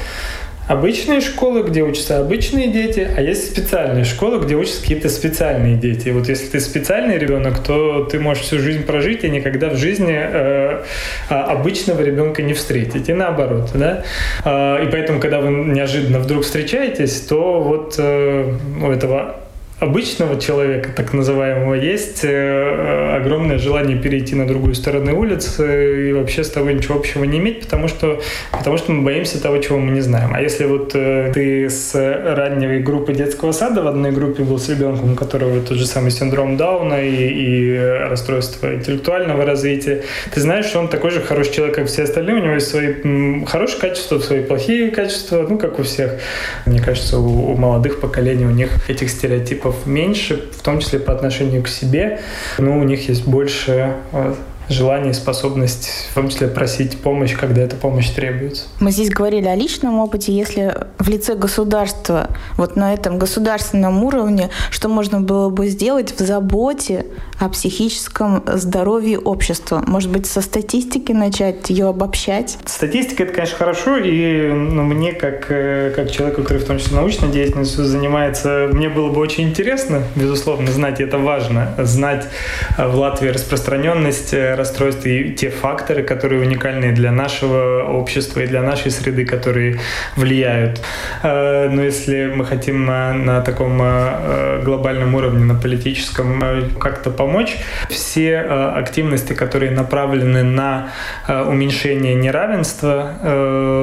обычные 0.67 1.21
школы, 1.21 1.63
где 1.63 1.83
учатся 1.83 2.19
обычные 2.19 2.67
дети, 2.67 3.07
а 3.15 3.21
есть 3.21 3.51
специальные 3.51 4.03
школы, 4.03 4.43
где 4.43 4.55
учатся 4.55 4.81
какие-то 4.81 5.09
специальные 5.09 5.75
дети. 5.75 6.09
И 6.09 6.11
вот 6.11 6.27
если 6.27 6.47
ты 6.47 6.59
специальный 6.59 7.17
ребенок, 7.17 7.59
то 7.59 8.05
ты 8.05 8.19
можешь 8.19 8.43
всю 8.43 8.59
жизнь 8.59 8.83
прожить 8.83 9.23
и 9.23 9.29
никогда 9.29 9.69
в 9.69 9.77
жизни 9.77 10.15
э, 10.15 10.83
а, 11.29 11.43
обычного 11.51 12.01
ребенка 12.01 12.41
не 12.41 12.53
встретить. 12.53 13.09
И 13.09 13.13
наоборот, 13.13 13.71
да. 13.73 14.03
Э, 14.43 14.83
и 14.83 14.91
поэтому, 14.91 15.19
когда 15.19 15.39
вы 15.39 15.51
неожиданно 15.51 16.19
вдруг 16.19 16.43
встречаетесь, 16.43 17.21
то 17.21 17.61
вот 17.61 17.95
э, 17.97 18.53
у 18.81 18.89
этого 18.89 19.44
обычного 19.79 20.39
человека, 20.39 20.89
так 20.95 21.11
называемого, 21.13 21.73
есть 21.73 22.23
э, 22.23 23.17
огромное 23.17 23.57
желание 23.57 23.97
перейти 23.97 24.33
на 24.33 24.47
другую 24.47 24.73
сторону 24.73 25.19
улицы 25.19 26.09
и 26.09 26.13
вообще 26.13 26.45
с 26.45 26.49
тобой 26.49 26.75
ничего 26.75 26.95
общего 26.95 27.25
не 27.25 27.39
иметь, 27.39 27.61
потому 27.61 27.89
что, 27.89 28.21
потому 28.51 28.77
что 28.77 28.93
мы 28.93 29.03
боимся 29.03 29.41
того, 29.41 29.57
чего 29.57 29.77
мы 29.77 29.91
не 29.91 29.99
знаем. 29.99 30.31
А 30.33 30.41
если 30.41 30.63
вот 30.65 30.91
э, 30.93 31.31
ты 31.33 31.69
с 31.69 31.93
ранней 31.93 32.79
группы 32.79 33.13
детского 33.13 33.51
сада 33.51 33.81
в 33.81 33.87
одной 33.87 34.11
группе 34.11 34.43
был 34.43 34.59
с 34.59 34.69
ребенком, 34.69 35.11
у 35.11 35.15
которого 35.15 35.59
тот 35.59 35.77
же 35.77 35.85
самый 35.85 36.11
синдром 36.11 36.55
Дауна 36.55 37.05
и, 37.05 37.27
и 37.27 37.77
расстройство 37.77 38.73
интеллектуального 38.73 39.45
развития, 39.45 40.03
ты 40.33 40.39
знаешь, 40.39 40.67
что 40.67 40.79
он 40.79 40.87
такой 40.87 41.11
же 41.11 41.21
хороший 41.21 41.53
человек, 41.53 41.75
как 41.75 41.87
все 41.87 42.03
остальные, 42.03 42.37
у 42.37 42.39
него 42.39 42.53
есть 42.53 42.69
свои 42.69 43.43
хорошие 43.45 43.81
качества, 43.81 44.19
свои 44.19 44.41
плохие 44.41 44.89
качества, 44.89 45.45
ну, 45.49 45.57
как 45.57 45.79
у 45.79 45.83
всех. 45.83 46.13
Мне 46.65 46.79
кажется, 46.79 47.19
у, 47.19 47.51
у 47.51 47.57
молодых 47.57 47.99
поколений 47.99 48.45
у 48.45 48.51
них 48.51 48.89
этих 48.89 49.09
стереотипов 49.09 49.64
меньше, 49.85 50.49
в 50.51 50.61
том 50.61 50.79
числе 50.79 50.99
по 50.99 51.13
отношению 51.13 51.63
к 51.63 51.67
себе, 51.67 52.19
но 52.57 52.77
у 52.77 52.83
них 52.83 53.07
есть 53.09 53.25
больше 53.25 53.95
э, 54.11 54.33
желание 54.69 55.11
и 55.11 55.13
способность, 55.13 55.89
в 56.11 56.15
том 56.15 56.29
числе 56.29 56.47
просить 56.47 56.97
помощь, 56.97 57.35
когда 57.35 57.61
эта 57.61 57.75
помощь 57.75 58.09
требуется. 58.09 58.63
Мы 58.79 58.91
здесь 58.91 59.09
говорили 59.09 59.47
о 59.47 59.55
личном 59.55 59.99
опыте. 59.99 60.31
Если 60.31 60.75
в 60.99 61.07
лице 61.07 61.35
государства, 61.35 62.29
вот 62.57 62.75
на 62.75 62.93
этом 62.93 63.17
государственном 63.17 64.03
уровне, 64.03 64.49
что 64.71 64.89
можно 64.89 65.21
было 65.21 65.49
бы 65.49 65.67
сделать 65.67 66.13
в 66.17 66.19
заботе 66.19 67.05
о 67.39 67.49
психическом 67.49 68.43
здоровье 68.47 69.19
общества? 69.19 69.83
Может 69.85 70.11
быть, 70.11 70.25
со 70.25 70.41
статистики 70.41 71.11
начать 71.11 71.69
ее 71.69 71.89
обобщать? 71.89 72.57
Статистика— 72.65 73.23
это, 73.25 73.33
конечно, 73.33 73.57
хорошо, 73.57 73.97
и 73.97 74.51
ну, 74.51 74.83
мне, 74.83 75.13
как, 75.13 75.47
э, 75.49 75.91
как 75.95 76.11
человеку, 76.11 76.41
который 76.43 76.59
в 76.59 76.65
том 76.65 76.79
числе 76.79 76.95
научной 76.95 77.29
деятельностью 77.29 77.83
занимается, 77.85 78.69
мне 78.71 78.89
было 78.89 79.09
бы 79.11 79.19
очень 79.19 79.49
интересно, 79.49 80.03
безусловно, 80.15 80.71
знать, 80.71 80.99
и 80.99 81.03
это 81.03 81.17
важно, 81.17 81.73
знать 81.79 82.27
э, 82.77 82.87
в 82.87 82.95
Латвии 82.95 83.29
распространенность 83.29 84.33
э, 84.55 84.57
расстройств 84.57 85.05
и 85.05 85.33
те 85.33 85.49
факторы, 85.49 86.03
которые 86.03 86.41
уникальны 86.41 86.91
для 86.91 87.11
нашего 87.11 87.83
общества 87.83 88.41
и 88.41 88.47
для 88.47 88.61
нашей 88.61 88.91
среды, 88.91 89.25
которые 89.25 89.79
влияют. 90.15 90.81
Э, 91.23 91.69
но 91.69 91.83
если 91.83 92.31
мы 92.35 92.45
хотим 92.45 92.85
на 92.85 93.41
таком 93.41 93.79
э, 93.81 94.61
глобальном 94.63 95.15
уровне, 95.15 95.45
на 95.45 95.55
политическом, 95.55 96.43
э, 96.43 96.69
как-то 96.79 97.11
помочь, 97.11 97.57
все 97.89 98.39
активности, 98.39 99.33
которые 99.33 99.71
направлены 99.71 100.43
на 100.43 100.89
уменьшение 101.27 102.15
неравенства 102.15 103.13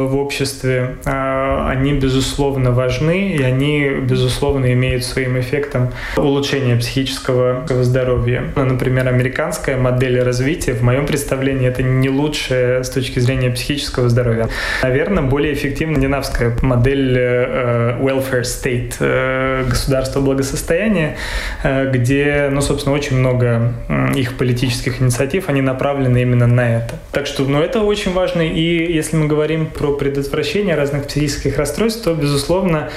в 0.09 0.17
обществе, 0.17 0.97
они, 1.05 1.93
безусловно, 1.95 2.71
важны, 2.71 3.33
и 3.33 3.43
они, 3.43 3.91
безусловно, 4.03 4.73
имеют 4.73 5.05
своим 5.05 5.39
эффектом 5.39 5.91
улучшение 6.17 6.77
психического 6.77 7.65
здоровья. 7.69 8.45
Например, 8.57 9.09
американская 9.09 9.77
модель 9.77 10.21
развития 10.21 10.62
в 10.71 10.83
моем 10.83 11.07
представлении, 11.07 11.69
это 11.69 11.83
не 11.83 12.09
лучшее 12.09 12.85
с 12.85 12.91
точки 12.91 13.19
зрения 13.19 13.51
психического 13.51 14.09
здоровья. 14.09 14.49
Наверное, 14.83 15.23
более 15.23 15.55
эффективна 15.55 15.99
динавская 15.99 16.57
модель 16.63 17.17
э, 17.19 17.99
welfare 18.01 18.43
state, 18.43 18.95
э, 19.01 19.65
государства 19.69 20.21
благосостояния, 20.21 21.17
э, 21.63 21.91
где, 21.91 22.49
ну, 22.53 22.61
собственно, 22.61 22.95
очень 22.95 23.17
много 23.17 23.73
их 24.15 24.37
политических 24.37 25.01
инициатив, 25.01 25.49
они 25.49 25.63
направлены 25.63 26.23
именно 26.23 26.47
на 26.47 26.77
это. 26.77 26.95
Так 27.13 27.27
что, 27.27 27.45
ну, 27.45 27.61
это 27.61 27.81
очень 27.81 28.13
важно. 28.13 28.43
И 28.43 28.93
если 28.93 29.17
мы 29.17 29.27
говорим 29.27 29.67
про 29.67 29.93
предотвращение 29.93 30.75
разных 30.75 31.07
психических 31.07 31.59
расстройств, 31.59 32.05
то, 32.05 32.15
безусловно, 32.15 32.91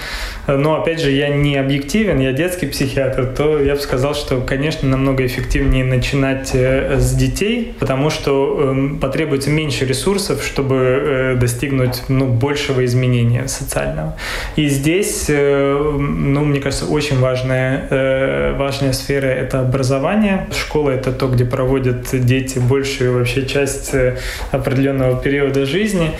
но, 0.47 0.81
опять 0.81 1.01
же, 1.01 1.11
я 1.11 1.29
не 1.29 1.57
объективен, 1.57 2.19
я 2.19 2.33
детский 2.33 2.67
психиатр, 2.67 3.25
то 3.25 3.59
я 3.59 3.75
бы 3.75 3.81
сказал, 3.81 4.13
что, 4.13 4.41
конечно, 4.41 4.87
намного 4.87 5.25
эффективнее 5.25 5.85
начинать 5.85 6.53
с 6.53 7.13
детей, 7.13 7.54
потому 7.63 8.09
что 8.09 8.75
э, 8.75 8.99
потребуется 8.99 9.49
меньше 9.49 9.85
ресурсов, 9.85 10.43
чтобы 10.43 10.75
э, 10.75 11.35
достигнуть 11.35 12.03
ну, 12.09 12.27
большего 12.27 12.83
изменения 12.85 13.47
социального. 13.47 14.17
И 14.55 14.67
здесь, 14.67 15.25
э, 15.29 15.95
ну, 15.97 16.43
мне 16.43 16.59
кажется, 16.59 16.85
очень 16.85 17.19
важная, 17.19 17.87
э, 17.89 18.55
важная 18.57 18.93
сфера— 18.93 19.27
это 19.27 19.61
образование. 19.61 20.47
Школа— 20.51 20.89
это 20.91 21.11
то, 21.11 21.27
где 21.27 21.45
проводят 21.45 22.07
дети 22.11 22.59
большую 22.59 23.17
вообще 23.17 23.45
часть 23.45 23.93
э, 23.93 24.17
определенного 24.51 25.21
периода 25.21 25.65
жизни, 25.65 26.11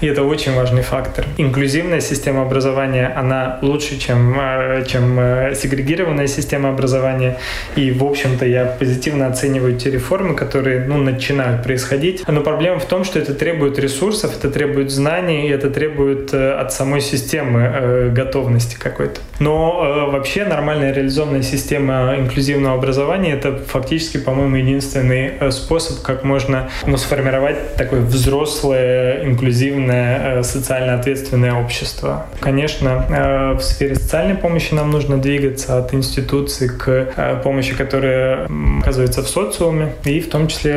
и 0.00 0.06
это 0.06 0.22
очень 0.22 0.54
важный 0.54 0.82
фактор. 0.82 1.24
Инклюзивная 1.38 2.00
система 2.00 2.42
образования, 2.42 3.12
она 3.16 3.58
лучше, 3.62 3.98
чем, 3.98 4.34
э, 4.38 4.84
чем 4.86 5.18
э, 5.18 5.54
сегрегированная 5.54 6.26
система 6.26 6.70
образования, 6.70 7.38
и, 7.76 7.90
в 7.90 8.04
общем-то, 8.04 8.46
я 8.46 8.64
позитивно 8.64 9.26
оцениваю 9.26 9.76
те 9.78 9.90
реформы, 9.90 10.34
которые 10.34 10.83
ну, 10.86 10.98
начинают 10.98 11.62
происходить. 11.62 12.24
Но 12.26 12.40
проблема 12.40 12.78
в 12.78 12.84
том, 12.84 13.04
что 13.04 13.18
это 13.18 13.34
требует 13.34 13.78
ресурсов, 13.78 14.36
это 14.36 14.50
требует 14.50 14.90
знаний, 14.90 15.48
и 15.48 15.50
это 15.50 15.70
требует 15.70 16.32
э, 16.32 16.52
от 16.52 16.72
самой 16.72 17.00
системы 17.00 17.60
э, 17.60 18.08
готовности 18.10 18.76
какой-то. 18.78 19.20
Но 19.40 20.06
э, 20.08 20.10
вообще 20.10 20.44
нормальная 20.44 20.92
реализованная 20.92 21.42
система 21.42 22.14
инклюзивного 22.18 22.74
образования— 22.74 23.32
это 23.34 23.58
фактически, 23.58 24.18
по-моему, 24.18 24.56
единственный 24.56 25.52
способ, 25.52 26.02
как 26.02 26.24
можно 26.24 26.68
ну, 26.86 26.96
сформировать 26.96 27.76
такое 27.76 28.00
взрослое, 28.00 29.24
инклюзивное, 29.24 30.42
социально 30.42 30.94
ответственное 30.94 31.54
общество. 31.54 32.26
Конечно, 32.40 33.54
в 33.58 33.62
сфере 33.62 33.94
социальной 33.94 34.34
помощи 34.34 34.74
нам 34.74 34.90
нужно 34.90 35.18
двигаться 35.18 35.78
от 35.78 35.94
институций 35.94 36.68
к 36.68 37.40
помощи, 37.42 37.74
которая 37.74 38.48
оказывается 38.80 39.22
в 39.22 39.28
социуме, 39.28 39.94
и 40.04 40.20
в 40.20 40.28
том 40.28 40.48
числе 40.48 40.73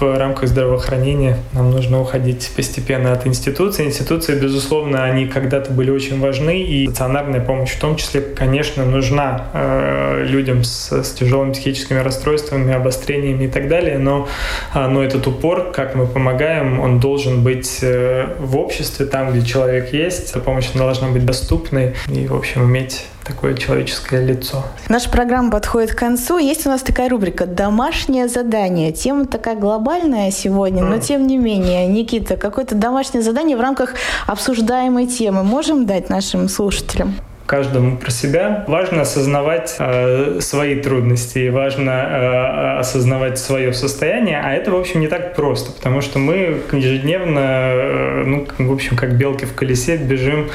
в 0.00 0.18
рамках 0.18 0.48
здравоохранения 0.48 1.36
нам 1.52 1.70
нужно 1.70 2.00
уходить 2.00 2.50
постепенно 2.56 3.12
от 3.12 3.26
институций. 3.26 3.86
Институции, 3.86 4.38
безусловно, 4.38 5.04
они 5.04 5.26
когда-то 5.26 5.72
были 5.72 5.90
очень 5.90 6.18
важны, 6.20 6.62
и 6.62 6.86
стационарная 6.86 7.40
помощь 7.40 7.70
в 7.70 7.80
том 7.80 7.96
числе, 7.96 8.20
конечно, 8.20 8.84
нужна 8.84 9.48
э, 9.52 10.24
людям 10.26 10.64
с, 10.64 10.90
с 10.90 11.12
тяжелыми 11.12 11.52
психическими 11.52 11.98
расстройствами, 11.98 12.72
обострениями 12.72 13.44
и 13.44 13.48
так 13.48 13.68
далее, 13.68 13.98
но, 13.98 14.28
э, 14.74 14.86
но 14.86 15.02
этот 15.02 15.26
упор, 15.26 15.70
как 15.72 15.94
мы 15.94 16.06
помогаем, 16.06 16.80
он 16.80 17.00
должен 17.00 17.42
быть 17.42 17.80
э, 17.82 18.34
в 18.38 18.56
обществе, 18.56 19.06
там, 19.06 19.32
где 19.32 19.44
человек 19.44 19.92
есть. 19.92 20.30
Эта 20.30 20.40
помощь 20.40 20.70
должна 20.72 21.08
быть 21.08 21.26
доступной 21.26 21.94
и, 22.08 22.26
в 22.26 22.34
общем, 22.34 22.64
иметь 22.64 23.06
такое 23.24 23.54
человеческое 23.54 24.24
лицо. 24.24 24.64
Наша 24.88 25.10
программа 25.10 25.50
подходит 25.50 25.92
к 25.92 25.98
концу. 25.98 26.38
Есть 26.38 26.66
у 26.66 26.70
нас 26.70 26.82
такая 26.82 27.08
рубрика 27.08 27.46
«Домашнее 27.46 28.28
задание». 28.28 28.92
Тема 28.92 29.26
такая 29.26 29.56
глобальная 29.56 30.30
сегодня, 30.30 30.84
но 30.84 30.98
тем 30.98 31.26
не 31.26 31.38
менее. 31.38 31.86
Никита, 31.86 32.36
какое-то 32.36 32.74
домашнее 32.74 33.22
задание 33.22 33.56
в 33.56 33.60
рамках 33.60 33.94
обсуждаемой 34.26 35.06
темы 35.06 35.42
можем 35.42 35.86
дать 35.86 36.10
нашим 36.10 36.48
слушателям? 36.48 37.14
Каждому 37.50 37.96
про 37.96 38.12
себя. 38.12 38.64
Важно 38.68 39.02
осознавать 39.02 39.74
э, 39.80 40.38
свои 40.40 40.76
трудности, 40.76 41.48
важно 41.48 41.90
э, 41.90 42.78
осознавать 42.78 43.40
свое 43.40 43.72
состояние, 43.72 44.40
а 44.40 44.52
это, 44.52 44.70
в 44.70 44.76
общем, 44.76 45.00
не 45.00 45.08
так 45.08 45.34
просто, 45.34 45.72
потому 45.72 46.00
что 46.00 46.20
мы 46.20 46.60
ежедневно, 46.70 47.40
э, 47.40 48.22
ну, 48.24 48.46
в 48.56 48.72
общем, 48.72 48.96
как 48.96 49.16
белки 49.16 49.46
в 49.46 49.54
колесе, 49.54 49.96
бежим 49.96 50.48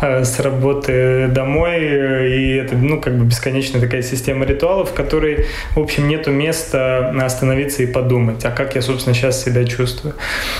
э, 0.00 0.24
с 0.24 0.40
работы 0.40 1.28
домой, 1.28 1.82
и 1.82 2.56
это, 2.56 2.76
ну, 2.76 2.98
как 2.98 3.18
бы 3.18 3.26
бесконечная 3.26 3.82
такая 3.82 4.00
система 4.00 4.46
ритуалов, 4.46 4.92
в 4.92 4.94
которой, 4.94 5.44
в 5.76 5.80
общем, 5.80 6.08
нету 6.08 6.30
места 6.30 7.10
остановиться 7.22 7.82
и 7.82 7.86
подумать, 7.86 8.42
а 8.46 8.50
как 8.52 8.74
я, 8.74 8.80
собственно, 8.80 9.14
сейчас 9.14 9.44
себя 9.44 9.66
чувствую. 9.66 10.14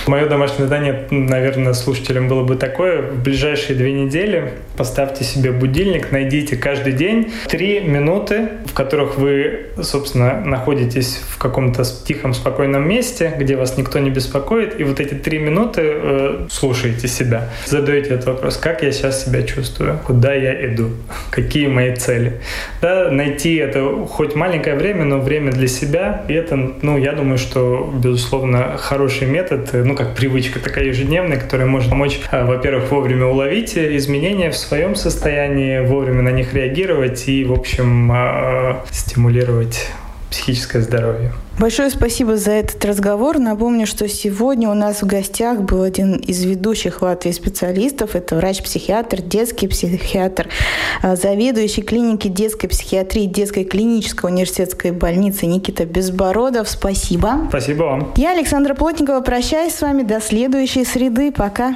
Мое 0.05 0.27
домашнее 0.27 0.67
задание, 0.67 1.07
наверное, 1.09 1.73
слушателям 1.73 2.27
было 2.27 2.43
бы 2.43 2.57
такое, 2.57 3.01
в 3.01 3.23
ближайшие 3.23 3.75
две 3.75 3.91
недели 3.91 4.53
поставьте 4.77 5.23
себе 5.23 5.51
будильник, 5.51 5.78
будильник, 5.79 6.11
найдите 6.11 6.57
каждый 6.57 6.91
день 6.91 7.31
три 7.47 7.79
минуты, 7.79 8.49
в 8.65 8.73
которых 8.73 9.17
вы, 9.17 9.67
собственно, 9.81 10.41
находитесь 10.41 11.21
в 11.29 11.37
каком-то 11.37 11.83
тихом, 12.05 12.33
спокойном 12.33 12.85
месте, 12.85 13.33
где 13.39 13.55
вас 13.55 13.77
никто 13.77 13.99
не 13.99 14.09
беспокоит, 14.09 14.77
и 14.77 14.83
вот 14.83 14.99
эти 14.99 15.13
три 15.13 15.39
минуты 15.39 15.81
э, 15.85 16.47
слушаете 16.51 17.07
себя. 17.07 17.47
Задаете 17.65 18.15
этот 18.15 18.25
вопрос, 18.25 18.57
как 18.57 18.83
я 18.83 18.91
сейчас 18.91 19.23
себя 19.23 19.43
чувствую, 19.43 19.97
куда 20.05 20.33
я 20.33 20.65
иду, 20.65 20.89
какие 21.31 21.67
мои 21.67 21.95
цели. 21.95 22.41
Да, 22.81 23.09
найти 23.09 23.55
это 23.55 24.05
хоть 24.05 24.35
маленькое 24.35 24.75
время, 24.75 25.05
но 25.05 25.19
время 25.21 25.53
для 25.53 25.69
себя, 25.69 26.25
и 26.27 26.33
это, 26.33 26.57
ну, 26.57 26.97
я 26.97 27.13
думаю, 27.13 27.37
что, 27.37 27.89
безусловно, 28.03 28.75
хороший 28.77 29.27
метод, 29.27 29.69
ну, 29.71 29.95
как 29.95 30.13
привычка 30.13 30.59
такая 30.59 30.87
ежедневная, 30.87 31.39
которая 31.39 31.67
может 31.67 31.89
помочь, 31.89 32.19
э, 32.31 32.43
во-первых, 32.43 32.91
вовремя 32.91 33.27
уловить 33.27 33.77
изменения 33.77 34.51
в 34.51 34.57
своем 34.57 34.95
состоянии, 34.95 35.68
вовремя 35.77 36.21
на 36.21 36.29
них 36.29 36.53
реагировать 36.53 37.27
и, 37.27 37.45
в 37.45 37.53
общем, 37.53 38.11
а, 38.11 38.85
стимулировать 38.91 39.89
психическое 40.29 40.81
здоровье. 40.81 41.31
Большое 41.59 41.89
спасибо 41.89 42.37
за 42.37 42.51
этот 42.51 42.83
разговор. 42.85 43.37
Напомню, 43.37 43.85
что 43.85 44.07
сегодня 44.07 44.69
у 44.69 44.73
нас 44.73 45.01
в 45.01 45.05
гостях 45.05 45.59
был 45.61 45.83
один 45.83 46.15
из 46.15 46.45
ведущих 46.45 47.01
Латвии 47.01 47.31
специалистов. 47.31 48.15
Это 48.15 48.37
врач-психиатр, 48.37 49.21
детский 49.21 49.67
психиатр, 49.67 50.47
а, 51.01 51.17
заведующий 51.17 51.81
клиники 51.81 52.29
детской 52.29 52.67
психиатрии 52.69 53.25
детской 53.25 53.65
клинической 53.65 54.31
университетской 54.31 54.91
больницы 54.91 55.47
Никита 55.47 55.85
Безбородов. 55.85 56.69
Спасибо. 56.69 57.47
Спасибо 57.49 57.83
вам. 57.83 58.13
Я, 58.15 58.31
Александра 58.31 58.73
Плотникова, 58.73 59.19
прощаюсь 59.19 59.73
с 59.73 59.81
вами 59.81 60.03
до 60.03 60.21
следующей 60.21 60.85
среды. 60.85 61.33
Пока. 61.33 61.75